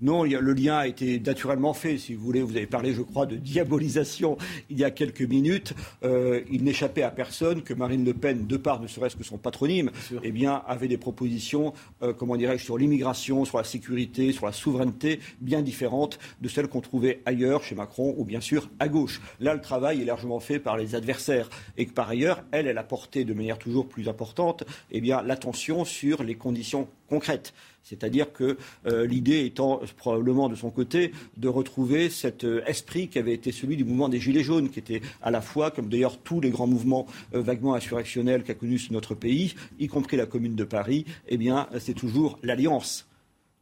[0.01, 1.97] Non, le lien a été naturellement fait.
[1.99, 4.37] Si vous voulez, vous avez parlé, je crois, de diabolisation
[4.69, 5.73] il y a quelques minutes.
[6.03, 9.37] Euh, il n'échappait à personne que Marine Le Pen, de part ne serait-ce que son
[9.37, 9.91] patronyme,
[10.23, 14.51] eh bien, avait des propositions, euh, comment dirais-je, sur l'immigration, sur la sécurité, sur la
[14.51, 19.21] souveraineté, bien différentes de celles qu'on trouvait ailleurs, chez Macron, ou bien sûr à gauche.
[19.39, 21.49] Là, le travail est largement fait par les adversaires.
[21.77, 25.21] Et que par ailleurs, elle, elle a porté de manière toujours plus importante eh bien,
[25.21, 27.53] l'attention sur les conditions concrètes.
[27.83, 33.19] C'est-à-dire que euh, l'idée étant probablement de son côté de retrouver cet euh, esprit qui
[33.19, 36.17] avait été celui du mouvement des Gilets jaunes, qui était à la fois, comme d'ailleurs
[36.17, 40.55] tous les grands mouvements euh, vaguement insurrectionnels qu'a connu notre pays, y compris la Commune
[40.55, 43.07] de Paris, eh bien, c'est toujours l'alliance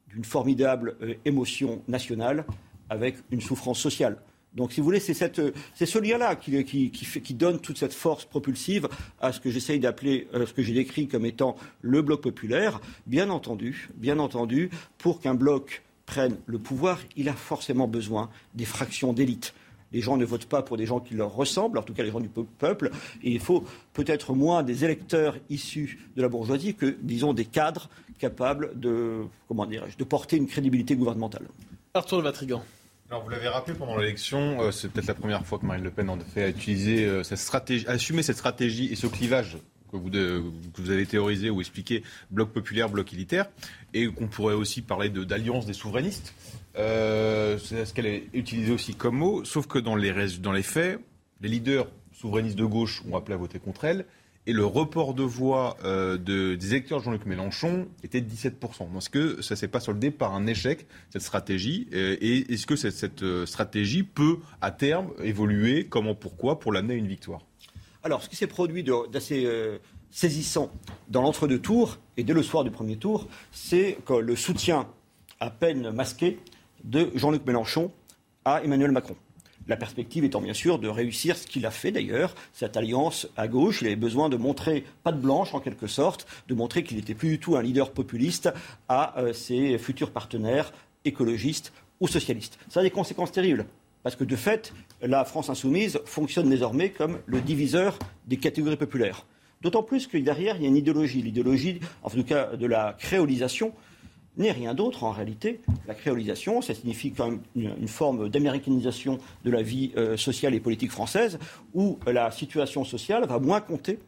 [0.08, 0.96] d'une formidable
[1.26, 2.46] émotion nationale
[2.90, 4.18] avec une souffrance sociale.
[4.56, 8.88] Donc, si vous voulez, c'est, ce lien-là qui, donne toute cette force propulsive
[9.22, 12.82] à ce que j'essaye d'appeler, euh, ce que j'ai décrit comme étant le bloc populaire.
[13.06, 18.66] Bien entendu, bien entendu, pour qu'un bloc prenne le pouvoir, il a forcément besoin des
[18.66, 19.54] fractions d'élite.
[19.92, 22.12] Les gens ne votent pas pour des gens qui leur ressemblent, en tout cas les
[22.12, 22.92] gens du peuple,
[23.24, 27.90] et il faut peut-être moins des électeurs issus de la bourgeoisie que, disons, des cadres
[28.18, 31.48] capables de, comment de porter une crédibilité gouvernementale.
[31.96, 32.64] De Vatrigan.
[33.12, 36.10] Vous l'avez rappelé pendant l'élection, euh, c'est peut-être la première fois que Marine Le Pen
[36.12, 39.58] en fait a utilisé euh, stratégie, assumé cette stratégie et ce clivage
[39.92, 43.48] que vous, avez théorisé ou expliqué, bloc populaire, bloc élitaire,
[43.96, 46.36] et qu'on pourrait aussi parler d'alliance des souverainistes.
[46.78, 50.62] Euh, c'est ce qu'elle a utilisé aussi comme mot, sauf que dans les, dans les
[50.62, 51.00] faits,
[51.42, 54.06] les leaders souverainistes de gauche ont appelé à voter contre elle,
[54.50, 58.98] et le report de voix euh, de, des électeurs Jean-Luc Mélenchon était de 17%.
[58.98, 61.88] Est-ce que ça ne s'est pas soldé par un échec, cette stratégie?
[61.94, 65.86] Euh, Et est-ce que cette, euh, stratégie peut, à terme, évoluer?
[65.86, 66.60] Comment, pourquoi?
[66.60, 67.42] Pour l'amener à une victoire?
[68.02, 69.48] Alors, ce qui s'est produit d'assez
[70.10, 70.72] saisissant
[71.10, 74.88] dans l'entre-deux tours, et dès le soir du premier tour, c'est le soutien
[75.40, 76.40] à peine masqué
[76.84, 77.92] de Jean-Luc Mélenchon
[78.46, 79.16] à Emmanuel Macron.
[79.70, 83.48] La perspective étant bien sûr de réussir ce qu'il a fait d'ailleurs, cette alliance à
[83.48, 83.82] gauche.
[83.82, 87.30] Il avait besoin de montrer patte blanche en quelque sorte, de montrer qu'il n'était plus
[87.30, 88.52] du tout un leader populiste
[88.88, 90.74] à euh, ses futurs partenaires
[91.06, 92.58] écologistes ou socialistes.
[92.68, 93.68] Ça a des conséquences terribles.
[94.02, 99.28] Parce que de fait, la France insoumise fonctionne désormais comme le diviseur des catégories populaires.
[99.62, 102.96] D'autant plus que derrière, il y a une idéologie, l'idéologie, en tout cas, de la
[102.98, 103.74] créolisation,
[104.38, 105.60] n'est rien d'autre en réalité.
[105.88, 110.60] La créolisation, ça signifie quand même une, forme d'américanisation de la vie euh, sociale et
[110.60, 111.40] politique française,
[111.74, 114.00] où la situation sociale va moins compter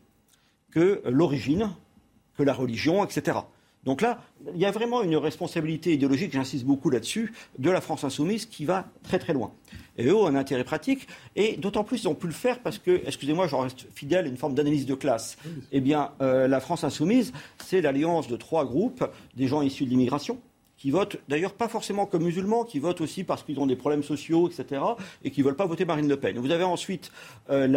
[0.72, 1.72] que l'origine,
[2.38, 3.40] que la religion, etc.
[3.84, 4.20] Donc là,
[4.54, 8.66] il y a vraiment une responsabilité idéologique, j'insiste beaucoup là-dessus, de la France insoumise qui
[8.66, 9.52] va très très loin.
[9.98, 12.78] Et eux ont un intérêt pratique, et d'autant plus ils ont pu le faire parce
[12.78, 15.38] que, excusez-moi, j'en reste fidèle à une forme d'analyse de classe.
[15.72, 19.04] Eh bien, euh, la France insoumise, c'est l'alliance de trois groupes,
[19.36, 20.40] des gens issus de l'immigration,
[20.82, 24.02] qui votent d'ailleurs pas forcément comme musulmans, qui votent aussi parce qu'ils ont des problèmes
[24.02, 24.82] sociaux, etc.,
[25.24, 26.40] et qui ne veulent pas voter Marine Le Pen.
[26.40, 27.12] Vous avez ensuite
[27.52, 27.68] euh,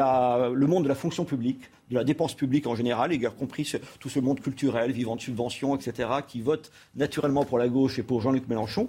[0.50, 4.08] le monde de la fonction publique, de la dépense publique en général, y compris tout
[4.08, 8.22] ce monde culturel, vivant de subventions, etc., qui vote naturellement pour la gauche et pour
[8.22, 8.86] Jean-Luc Mélenchon.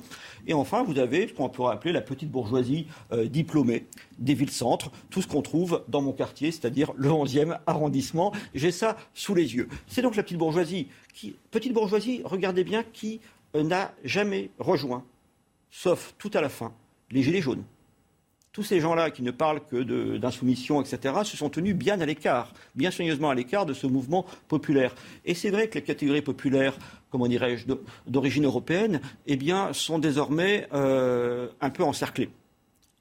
[0.47, 3.85] Et enfin, vous avez ce qu'on pourrait appeler la petite bourgeoisie euh, diplômée
[4.17, 8.31] des villes-centres, tout ce qu'on trouve dans mon quartier, c'est-à-dire le 11e arrondissement.
[8.53, 9.67] J'ai ça sous les yeux.
[9.87, 10.87] C'est donc la petite bourgeoisie.
[11.13, 13.21] Qui, petite bourgeoisie, regardez bien, qui
[13.53, 15.03] n'a jamais rejoint,
[15.71, 16.73] sauf tout à la fin,
[17.11, 17.63] les Gilets jaunes.
[18.51, 22.53] Tous ces gens-là qui ne parlent que d'insoumission, etc., se sont tenus bien à l'écart,
[22.73, 24.95] bien soigneusement à l'écart de ce mouvement populaire.
[25.25, 26.77] Et c'est vrai que les catégories populaires,
[27.09, 27.65] comment dirais-je,
[28.07, 32.29] d'origine européenne, eh bien, sont désormais euh, un peu encerclées.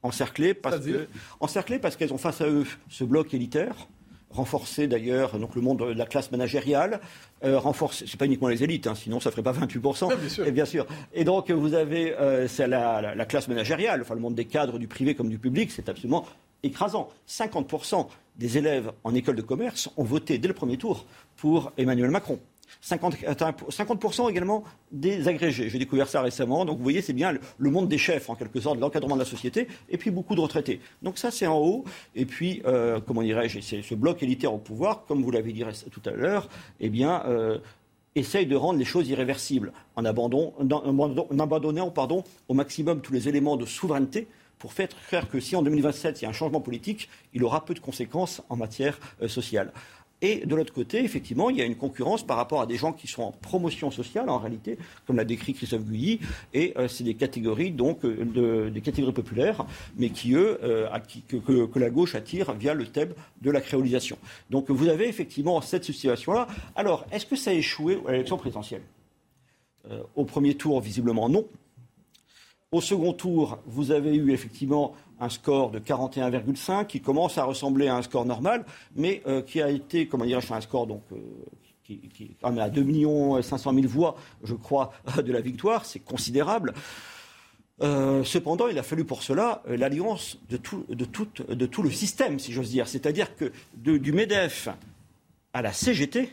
[0.03, 0.81] Encerclées parce,
[1.39, 3.87] encerclées parce qu'elles ont face à eux ce bloc élitaire,
[4.35, 7.01] renforcer d'ailleurs donc le monde de la classe managériale,
[7.45, 10.17] euh, renforcer, c'est pas uniquement les élites, hein, sinon ça ferait pas 28%.
[10.19, 10.47] bien sûr.
[10.47, 10.87] Et bien sûr.
[11.13, 14.89] Et donc vous avez euh, la, la, classe managériale, enfin le monde des cadres du
[14.89, 16.27] privé comme du public, c'est absolument
[16.63, 17.09] écrasant.
[17.29, 18.07] 50%
[18.37, 21.07] des élèves en école de commerce ont voté dès le premier tour
[21.37, 22.39] pour Emmanuel Macron.
[22.81, 23.17] 50,
[24.31, 25.69] également des agrégés.
[25.69, 26.65] J'ai découvert ça récemment.
[26.65, 29.21] Donc vous voyez, c'est bien le, monde des chefs, en quelque sorte, de l'encadrement de
[29.21, 30.81] la société, et puis beaucoup de retraités.
[31.03, 31.85] Donc ça, c'est en haut.
[32.15, 36.03] Et puis, euh, comment dirais-je, ce bloc élitaire au pouvoir, comme vous l'avez dit tout
[36.05, 36.49] à l'heure,
[36.81, 37.59] eh bien, euh,
[38.15, 43.67] essaye de rendre les choses irréversibles en, abandonnant pardon, au maximum tous les éléments de
[43.67, 47.65] souveraineté pour faire que si en 2027 il y a un changement politique, il aura
[47.65, 49.73] peu de conséquences en matière euh, sociale.
[50.23, 52.93] Et de l'autre côté, effectivement, il y a une concurrence par rapport à des gens
[52.93, 56.21] qui sont en promotion sociale, en réalité, comme l'a décrit Christophe Gully.
[56.55, 60.89] Et euh, c'est des catégories, donc, euh, des catégories populaires, mais qui, eux, euh,
[61.29, 63.13] que, la gauche attire via le thème
[63.43, 64.17] de la créolisation.
[64.51, 66.47] Donc, vous avez effectivement cette situation-là.
[66.75, 68.83] Alors, est-ce que ça a échoué à l'élection présidentielle
[70.15, 71.45] Au premier tour, visiblement non.
[72.73, 77.89] Au second tour, vous avez eu effectivement un score de 41,5 qui commence à ressembler
[77.89, 78.65] à un score normal,
[78.97, 81.17] mais euh, qui a été, comment dirais-je, un score donc, euh,
[81.85, 84.93] qui, qui est à 2 500 000 voix, je crois,
[85.25, 85.85] de la victoire.
[85.85, 86.75] C'est considérable.
[87.83, 90.85] Euh, cependant, il a fallu pour cela l'alliance de tout,
[91.83, 92.89] le système, si j'ose dire.
[92.89, 94.69] C'est-à-dire que du MEDEF
[95.53, 96.31] à la CGT,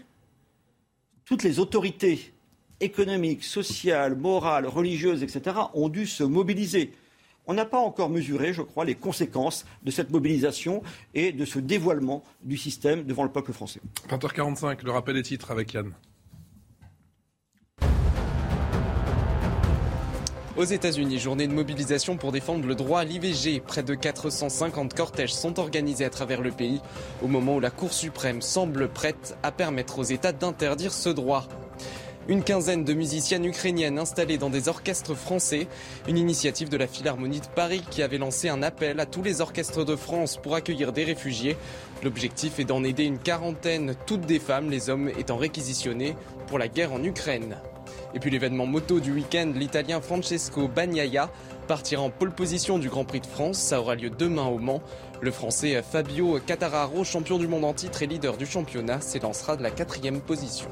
[1.26, 2.34] toutes les autorités
[2.80, 6.94] économiques, sociales, morales, religieuses, etc., ont dû se mobiliser.
[7.48, 10.84] On n'a pas encore mesuré, je crois, les conséquences de cette mobilisation
[11.16, 13.82] et de ce dévoilement du système devant le peuple français.
[14.10, 15.92] 20h45, le rappel des titres avec Yann.
[20.58, 23.62] Aux États-Unis, journée de mobilisation pour défendre le droit à l'IVG.
[23.62, 26.82] Près de 450 cortèges sont organisés à travers le pays
[27.24, 31.48] au moment où la Cour suprême semble prête à permettre aux États d'interdire ce droit.
[32.28, 35.68] Une quinzaine de musiciennes ukrainiennes installées dans des orchestres français.
[36.08, 39.42] Une initiative de la Philharmonie de Paris qui avait lancé un appel à tous les
[39.42, 41.58] orchestres de France pour accueillir des réfugiés.
[42.04, 46.16] L'objectif est d'en aider une quarantaine, toutes des femmes, les hommes étant réquisitionnés
[46.46, 47.58] pour la guerre en Ukraine.
[48.14, 51.32] Et puis l'événement moto du week-end, l'italien Francesco Bagnaia
[51.68, 53.58] partira en pole position du Grand Prix de France.
[53.58, 54.84] Ça aura lieu demain au Mans.
[55.22, 59.64] Le français Fabio Cattararo, champion du monde en titre et leader du championnat, s'élancera de
[59.64, 60.70] la quatrième position.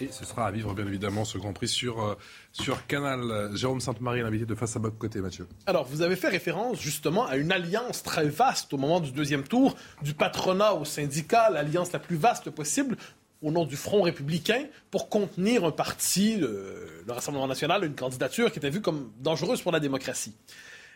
[0.00, 2.14] Et ce sera à vivre, bien évidemment, ce Grand Prix sur, euh,
[2.52, 3.56] sur Canal.
[3.56, 5.46] Jérôme Sainte-Marie, l'invité de Face à Boc Côté, Mathieu.
[5.66, 9.44] Alors, vous avez fait référence justement à une alliance très vaste au moment du deuxième
[9.44, 12.96] tour, du patronat au syndicat, l'alliance la plus vaste possible
[13.42, 18.50] au nom du Front républicain pour contenir un parti, le, le Rassemblement national, une candidature
[18.50, 20.34] qui était vue comme dangereuse pour la démocratie.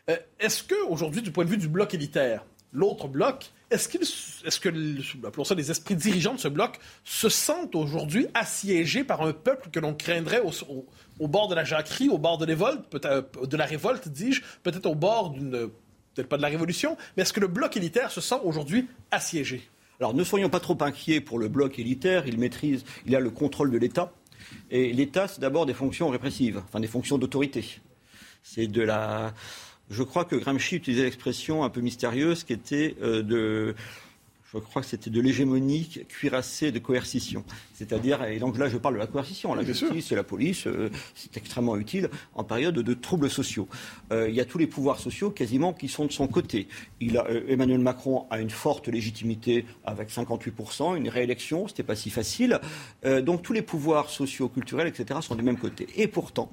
[0.08, 3.88] Euh, Est-ce que aujourd'hui, du point de vue du bloc élitaire, l'autre bloc est-ce,
[4.46, 4.68] est que,
[5.54, 9.92] les esprits dirigeants de ce bloc se sentent aujourd'hui assiégés par un peuple que l'on
[9.92, 10.40] craindrait
[11.18, 15.30] au, bord de la jacquerie, au bord de, de la révolte, dis-je, peut-être au bord
[15.30, 15.68] d'une,
[16.14, 19.68] peut-être pas de la révolution, mais est-ce que le bloc élitaire se sent aujourd'hui assiégé?
[20.00, 23.30] Alors ne soyons pas trop inquiets pour le bloc élitaire, il maîtrise, il a le
[23.30, 24.12] contrôle de l'État,
[24.70, 27.80] et l'État, c'est d'abord des fonctions répressives, enfin des fonctions d'autorité.
[28.42, 29.34] C'est de la
[29.90, 33.74] je crois que Gramsci utilisait l'expression un peu mystérieuse qui était euh, de
[34.52, 37.44] je crois que c'était de l'hégémonie cuirassée de coercition.
[37.74, 40.90] C'est-à-dire, et donc là je parle de la coercition, la justice et la police, euh,
[41.14, 43.68] c'est extrêmement utile en période de troubles sociaux.
[44.10, 46.68] Euh, il y a tous les pouvoirs sociaux quasiment qui sont de son côté.
[47.00, 51.96] Il a, euh, Emmanuel Macron a une forte légitimité avec 58%, une réélection, c'était pas
[51.96, 52.60] si facile.
[53.04, 55.20] Donc tous les pouvoirs sociaux, culturels, etc.
[55.22, 55.86] sont du même côté.
[55.96, 56.50] Et pourtant,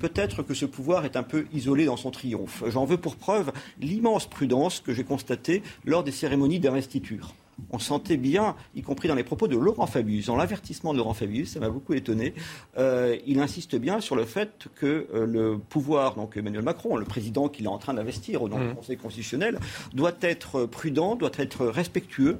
[0.00, 2.64] peut-être que ce pouvoir est un peu isolé dans son triomphe.
[2.66, 7.34] J'en veux pour preuve l'immense prudence que j'ai constatée lors des cérémonies d'investiture.
[7.70, 11.12] On sentait bien, y compris dans les propos de Laurent Fabius, dans l'avertissement de Laurent
[11.12, 12.32] Fabius, ça m'a beaucoup étonné,
[12.78, 17.04] euh, il insiste bien sur le fait que euh, le pouvoir, donc Emmanuel Macron, le
[17.04, 18.74] président qu'il est en train d'investir au nom du mmh.
[18.74, 19.60] Conseil constitutionnel,
[19.92, 22.38] doit être prudent, doit être respectueux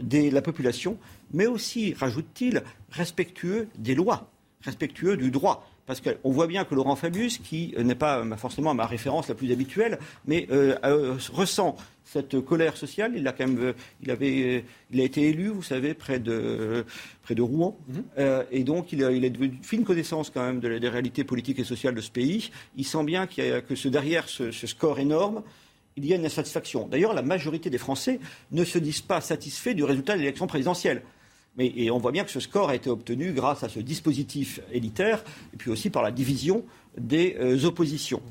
[0.00, 0.96] de la population,
[1.34, 4.30] mais aussi, rajoute-t-il, respectueux des lois,
[4.62, 8.86] respectueux du droit parce qu'on voit bien que Laurent Fabius, qui n'est pas forcément ma
[8.86, 13.12] référence la plus habituelle, mais euh, euh, ressent cette colère sociale.
[13.16, 16.84] Il a quand même, il avait, il a été élu, vous savez, près de
[17.22, 18.04] près de Rouen, mhm.
[18.18, 21.24] euh, et donc il a, il a de fine connaissance quand même de, des réalités
[21.24, 22.50] politiques et sociales de ce pays.
[22.76, 25.42] Il sent bien qu'il y a, que ce, derrière ce, ce score énorme,
[25.96, 26.86] il y a une insatisfaction.
[26.88, 28.20] D'ailleurs, la majorité des Français
[28.52, 31.02] ne se disent pas satisfaits du résultat de l'élection présidentielle.
[31.56, 34.60] Mais, et on voit bien que ce score a été obtenu grâce à ce dispositif
[34.72, 36.64] élitaire et puis aussi par la division
[36.98, 38.22] des euh, oppositions.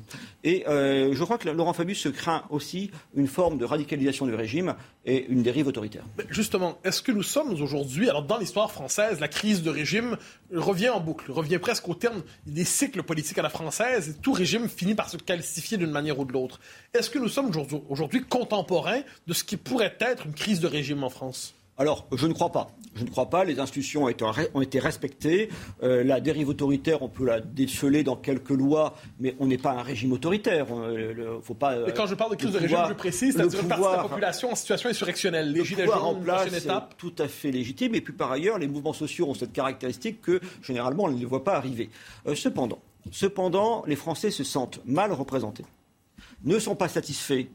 [0.44, 4.34] Et euh, je crois que Laurent Fabius se craint aussi une forme de radicalisation du
[4.34, 4.74] régime
[5.04, 6.04] et une dérive autoritaire.
[6.30, 10.16] Justement, est-ce que nous sommes aujourd'hui, alors dans l'histoire française, la crise de régime
[10.52, 14.32] revient en boucle, revient presque au terme des cycles politiques à la française, et tout
[14.32, 16.60] régime finit par se calcifier d'une manière ou de l'autre.
[16.94, 17.52] Est-ce que nous sommes
[17.88, 21.55] aujourd'hui contemporains de ce qui pourrait être une crise de régime en France?
[21.78, 22.68] Alors, je ne crois pas.
[22.94, 23.44] Je ne crois pas.
[23.44, 24.24] Les institutions ont été,
[24.54, 25.50] ont été respectées.
[25.82, 29.72] Euh, la dérive autoritaire, on peut la déceler dans quelques lois, mais on n'est pas
[29.72, 30.66] un régime autoritaire.
[30.72, 31.74] Euh, faut pas.
[31.74, 33.96] Euh, et quand je parle de crise de régime, je précise, c'est-à-dire une partie de
[33.96, 35.52] la population en situation insurrectionnelle.
[35.52, 36.94] Les gilets jaunes, en place, étape.
[36.96, 37.94] tout à fait légitime.
[37.94, 41.26] Et puis par ailleurs, les mouvements sociaux ont cette caractéristique que généralement on ne les
[41.26, 41.90] voit pas arriver.
[42.26, 42.78] Euh, cependant,
[43.12, 45.64] cependant, les Français se sentent mal représentés,
[46.44, 47.48] ne sont pas satisfaits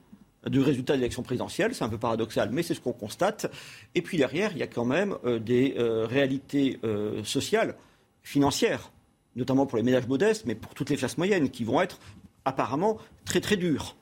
[0.50, 1.76] du résultat de l'élection présidentielle.
[1.76, 3.52] C'est un peu paradoxal, mais c'est ce qu'on constate.
[3.96, 7.76] Et puis derrière, il y a quand même euh, des euh, réalités euh, sociales,
[8.24, 8.92] financières,
[9.36, 12.00] notamment pour les ménages modestes, mais pour toutes les classes moyennes, qui vont être
[12.46, 13.96] apparemment très très dures.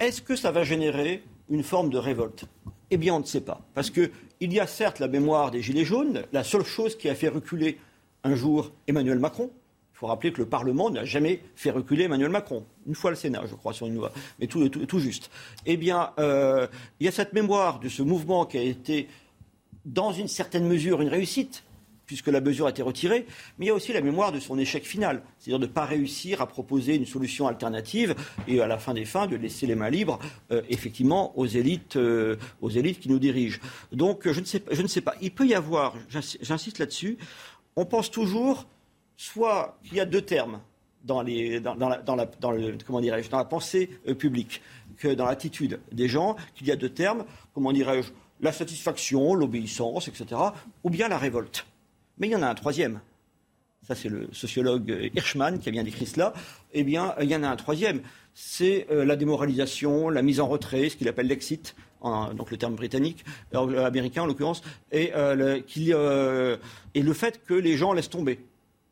[0.00, 2.44] Est-ce que ça va générer une forme de révolte?
[2.90, 3.60] Eh bien, on ne sait pas.
[3.74, 4.10] Parce qu'il
[4.40, 7.78] y a certes la mémoire des Gilets jaunes, la seule chose qui a fait reculer
[8.22, 9.50] un jour Emmanuel Macron,
[9.94, 12.64] Il faut rappeler que le Parlement n'a jamais fait reculer Emmanuel Macron.
[12.84, 15.30] Une fois le Sénat, je crois, sur une loi, mais tout, juste.
[15.66, 16.66] Eh bien, euh,
[16.98, 19.08] il y a cette mémoire de ce mouvement qui a été,
[19.84, 21.62] dans une certaine mesure, une réussite,
[22.06, 23.24] puisque la mesure a été retirée,
[23.56, 25.84] mais il y a aussi la mémoire de son échec final, c'est-à-dire de ne pas
[25.84, 28.16] réussir à proposer une solution alternative
[28.48, 30.18] et à la fin des fins de laisser les mains libres,
[30.50, 33.60] euh, effectivement, aux élites, euh, aux élites qui nous dirigent.
[33.92, 35.14] Donc, je ne sais pas.
[35.22, 37.16] Il peut y avoir, j'insiste là-dessus,
[37.76, 38.66] on pense toujours
[39.24, 40.60] soit qu'il y a deux termes
[41.02, 42.26] dans, la,
[43.44, 44.60] pensée euh, publique,
[44.98, 48.10] que dans l'attitude des gens, qu'il y a deux termes, comment dirais-je,
[48.40, 50.40] la satisfaction, l'obéissance, etc.,
[50.82, 51.66] ou bien la révolte.
[52.18, 53.00] Mais il y en a un troisième.
[53.86, 56.32] Ça, c'est le sociologue Hirschman qui a bien décrit cela.
[56.72, 58.00] Eh bien, il y en a un troisième.
[58.34, 62.74] C'est euh, la démoralisation, la mise en retrait, ce qu'il appelle l'exit, donc le terme
[62.74, 64.62] britannique, euh, américain en l'occurrence,
[64.92, 68.38] et le fait que les gens laissent tomber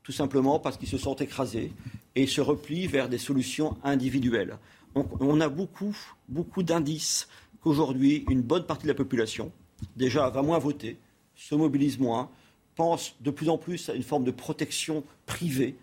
[0.02, 1.72] tout simplement parce qu'ils se sentent écrasés
[2.14, 4.58] et se replient vers des solutions individuelles.
[4.94, 5.96] on a beaucoup,
[6.28, 7.28] beaucoup d'indices
[7.62, 9.52] qu'aujourd'hui, une bonne partie de la population,
[9.96, 10.98] déjà, va moins voter,
[11.34, 12.30] se mobilise moins,
[12.74, 15.76] pense de plus en plus à une forme de protection privée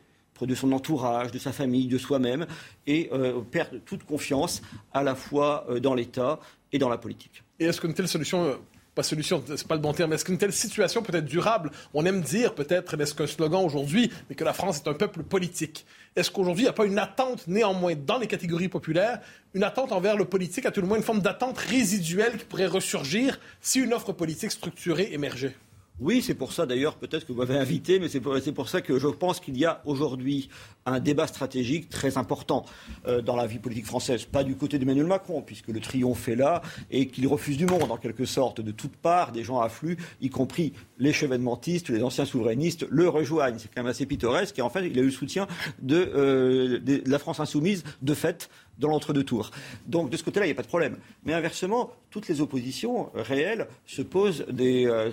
[0.46, 2.46] de son entourage, de sa famille, de soi-même,
[2.88, 4.62] et euh, perd toute confiance
[4.94, 6.40] à la fois euh, dans l'État
[6.72, 7.44] et dans la politique.
[7.60, 8.56] Et est-ce qu'une telle solution euh,
[8.96, 11.72] pas solution, c'est pas le bon terme, est-ce qu'une telle situation peut être durable?
[11.94, 15.24] On aime dire peut-être, est-ce qu'un slogan aujourd'hui, mais que la France est un peuple
[15.24, 15.86] politique?
[16.16, 19.20] Est-ce qu'aujourd'hui, il n'y a pas une attente néanmoins dans les catégories populaires,
[19.54, 22.68] une attente envers le politique, à tout le moins une forme d'attente résiduelle qui pourrait
[22.68, 25.56] ressurgir si une offre politique structurée émergeait?
[26.00, 29.00] Oui, c'est pour ça d'ailleurs peut-être que vous m'avez invité, mais c'est pour, ça que
[29.00, 30.50] je pense qu'il y a aujourd'hui
[30.86, 32.66] un débat stratégique très important
[33.08, 34.26] euh, dans la vie politique française.
[34.26, 37.92] Pas du côté d'Emmanuel Macron, puisque le triomphe est là et qu'il refuse du monde
[37.92, 38.62] en quelque sorte.
[38.62, 43.60] De toutes parts, des gens affluent, y compris les chevènementistes, les anciens souverainistes, le rejoignent.
[43.60, 44.58] C'est quand même assez pittoresque.
[44.60, 45.48] Et en fait, il a eu le soutien
[45.82, 48.50] de, euh, de la France insoumise de fait
[48.80, 49.52] dans l'entre-deux tours.
[49.86, 50.98] Donc de ce côté-là, il n'y a pas de problème.
[51.26, 55.12] Mais inversement, toutes les oppositions réelles se posent des, euh,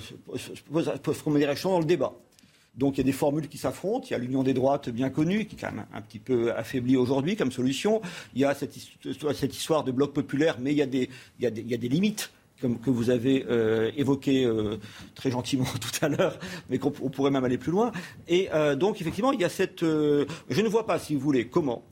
[0.71, 2.15] dans le débat.
[2.77, 4.07] Donc il y a des formules qui s'affrontent.
[4.09, 6.53] Il y a l'union des droites bien connue, qui est quand même un petit peu
[6.53, 8.03] affaiblie aujourd'hui comme solution.
[8.35, 8.77] Il y a cette,
[9.55, 11.09] histoire de bloc populaire, mais il y a des,
[11.39, 14.47] il y a des, il y a des limites comme que vous avez euh, évoqué
[14.47, 14.79] euh,
[15.15, 16.39] très gentiment tout à l'heure,
[16.71, 17.93] mais qu'on pourrait même aller plus loin.
[18.29, 19.83] Et euh, donc, effectivement, il y a cette.
[19.83, 20.27] je
[20.61, 21.85] ne vois pas, si vous voulez, comment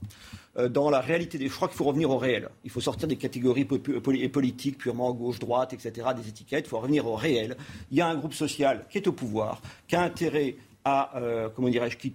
[0.44, 1.49] euh, dans la réalité des.
[1.49, 2.49] Je crois qu'il faut revenir au réel.
[2.65, 6.67] Il faut sortir des catégories politiques purement gauche-droite, etc., des étiquettes.
[6.67, 7.57] Il faut revenir au réel.
[7.91, 11.49] Il y a un groupe social qui est au pouvoir, qui a intérêt à, euh,
[11.49, 12.13] comment dirais-je, qui,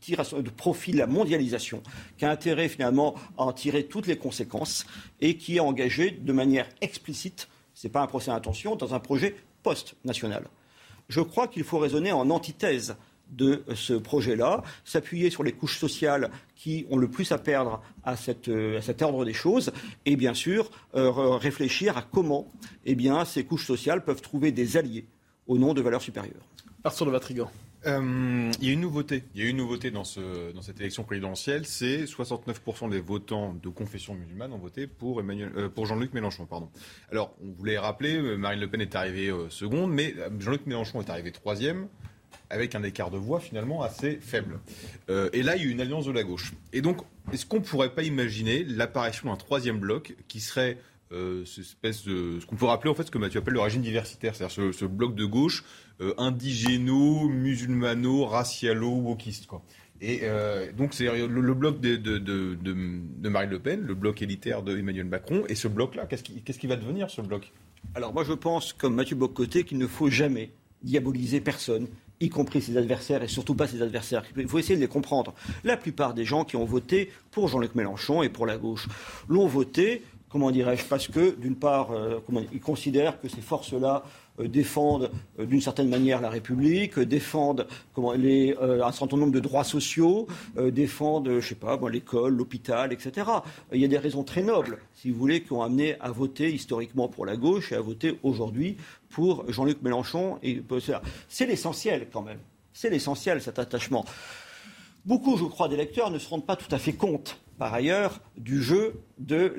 [0.00, 1.82] tire de profit la mondialisation,
[2.18, 4.86] qui a intérêt finalement à en tirer toutes les conséquences
[5.20, 9.00] et qui est engagé de manière explicite, ce n'est pas un procès d'intention, dans un
[9.00, 10.46] projet post-national.
[11.08, 12.96] Je crois qu'il faut raisonner en antithèse
[13.36, 18.16] de ce projet-là, s'appuyer sur les couches sociales qui ont le plus à perdre à,
[18.16, 18.48] cet
[19.02, 19.72] ordre des choses,
[20.06, 22.50] et bien sûr euh, réfléchir à comment
[22.84, 25.06] eh bien, ces couches sociales peuvent trouver des alliés
[25.46, 26.48] au nom de valeurs supérieures.
[26.84, 27.50] Arthur de Vatrigan.
[27.86, 29.24] Euh, il y a une nouveauté.
[29.34, 34.14] Il y a une nouveauté dans, cette élection présidentielle, c'est 69% des votants de confession
[34.14, 36.46] musulmane ont voté pour, euh, pour Jean-Luc Mélenchon.
[36.46, 36.70] Pardon.
[37.10, 41.30] Alors, on voulait rappeler, Marine Le Pen est arrivée seconde, mais Jean-Luc Mélenchon est arrivé
[41.30, 41.88] troisième
[42.50, 44.60] avec un écart de voix finalement assez faible.
[45.10, 46.52] Euh, et là, il y a une alliance de la gauche.
[46.72, 46.98] Et donc,
[47.32, 50.78] est-ce qu'on ne pourrait pas imaginer l'apparition d'un troisième bloc qui serait
[51.12, 53.60] euh, ce, espèce de, ce qu'on peut rappeler en fait ce que Mathieu appelle le
[53.60, 55.64] régime diversitaire, c'est-à-dire ce, bloc de gauche
[56.00, 59.46] euh, indigéno, musulmano, racialo, wokiste.
[59.46, 59.62] Quoi.
[60.00, 64.22] Et euh, donc c'est le, bloc de, de, de, de, Marine Le Pen, le bloc
[64.22, 67.52] élitaire de Emmanuel Macron, et ce bloc-là, qu'est-ce qui, qu'est-ce qui va devenir ce bloc?
[67.94, 70.50] Alors moi je pense, comme Mathieu Bocoté, qu'il ne faut jamais
[70.82, 71.86] diaboliser personne
[72.20, 74.24] y compris ses adversaires et surtout pas ses adversaires.
[74.36, 75.34] Il faut essayer de les comprendre.
[75.64, 78.88] La plupart des gens qui ont voté pour Jean-Luc Mélenchon et pour la gauche
[79.28, 82.20] l'ont voté, comment dirais-je, parce que d'une part, euh,
[82.52, 84.04] ils considèrent que ces forces-là
[84.38, 87.66] défendent euh, d'une certaine manière la République, défendent
[88.16, 90.26] les, un certain nombre de droits sociaux,
[90.56, 93.26] défendent, je sais pas, l'école, l'hôpital, etc.
[93.72, 96.52] Il y a des raisons très nobles, si vous voulez, qui ont amené à voter
[96.52, 98.76] historiquement pour la gauche et à voter aujourd'hui
[99.10, 100.38] pour Jean-Luc Mélenchon.
[100.42, 100.62] Et
[101.28, 102.38] c'est l'essentiel quand même.
[102.72, 104.04] C'est l'essentiel cet attachement.
[105.04, 108.62] Beaucoup, je crois, des ne se rendent pas tout à fait compte, par ailleurs, du
[108.62, 109.54] jeu de,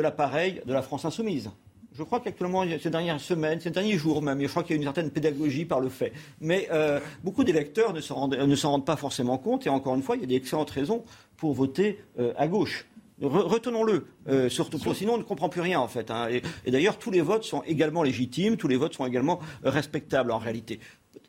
[0.00, 1.50] l'appareil de la France insoumise.
[1.98, 4.80] Je crois qu'actuellement, ces dernières semaines, ces derniers jours même, je crois qu'il y a
[4.80, 6.12] une certaine pédagogie par le fait.
[6.40, 9.66] Mais euh, beaucoup d'électeurs ne s'en rendent, pas forcément compte.
[9.66, 11.02] Et encore une fois, il y a des excellentes raisons
[11.36, 12.86] pour voter euh, à gauche.
[13.20, 16.08] Retenons-le, euh, surtout sinon on ne comprend plus rien en fait.
[16.12, 16.28] Hein.
[16.64, 20.38] Et, d'ailleurs, tous les votes sont également légitimes, tous les votes sont également respectables en
[20.38, 20.78] réalité.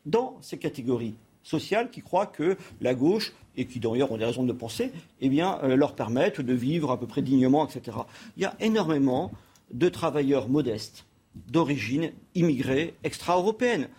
[0.05, 4.43] Dans ces catégories sociales qui croient que la gauche, et qui d'ailleurs ont des raisons
[4.43, 7.97] de le penser, eh bien, leur permettent de vivre à peu près dignement, etc.
[8.37, 9.31] Il y a énormément
[9.71, 11.05] de travailleurs modestes,
[11.47, 13.89] d'origine immigrée extra-européenne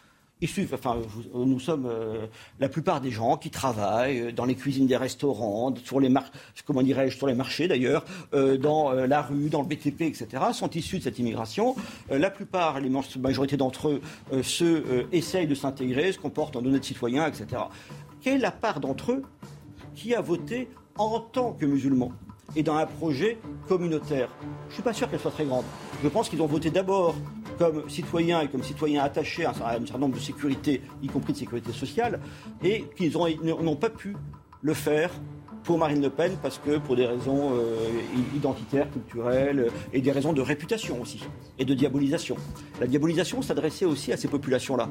[0.72, 0.96] enfin,
[1.34, 2.26] nous sommes euh,
[2.58, 6.08] la plupart des gens qui travaillent euh, dans les cuisines des restaurants, sur les
[7.34, 8.04] marchés d'ailleurs,
[8.34, 11.76] euh, dans la rue, dans le BTP, etc., sont issus de cette immigration.
[12.10, 14.00] la plupart, la majorité d'entre eux,
[14.42, 17.62] se essayent de s'intégrer, se comportent en honnêtes citoyens, etc.
[18.20, 19.22] Quelle est la part d'entre eux
[19.94, 22.12] qui a voté en tant que musulman
[22.56, 23.38] et dans un projet
[23.68, 24.28] communautaire
[24.68, 25.64] Je ne suis pas sûr qu'elle soit très grande.
[26.02, 27.14] Je pense qu'ils ont voté d'abord
[27.58, 31.38] comme citoyens et comme citoyens attachés à un certain nombre de sécurités, y compris de
[31.38, 32.20] sécurité sociale,
[32.64, 34.16] et qu'ils n'ont pas pu
[34.62, 35.10] le faire
[35.62, 37.76] pour Marine Le Pen parce que pour des raisons euh,
[38.34, 41.22] identitaires, culturelles et des raisons de réputation aussi
[41.58, 42.36] et de diabolisation.
[42.80, 44.88] La diabolisation s'adressait aussi à ces populations-là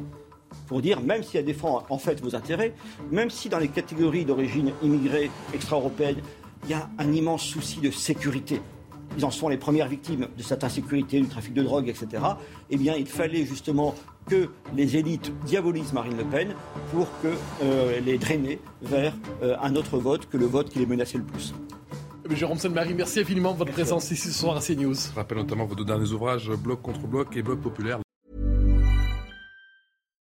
[0.67, 2.73] pour dire même si elle défend en fait vos intérêts,
[3.11, 6.17] même si dans les catégories d'origine immigrée extra-européenne,
[6.63, 8.61] il y a un immense souci de sécurité
[9.17, 12.23] ils en sont les premières victimes de cette insécurité, du trafic de drogue, etc.,
[12.69, 13.95] eh bien, il fallait justement
[14.27, 16.53] que les élites diabolisent Marine Le Pen
[16.91, 17.29] pour que
[17.63, 21.23] euh, les drainer vers euh, un autre vote que le vote qui les menaçait le
[21.23, 21.53] plus.
[22.29, 24.93] Eh Jérôme Sainte-Marie, merci infiniment de votre présence ici ce soir à CNews.
[24.93, 27.99] Je rappelle notamment vos deux derniers ouvrages, Bloc contre Bloc et Bloc populaire.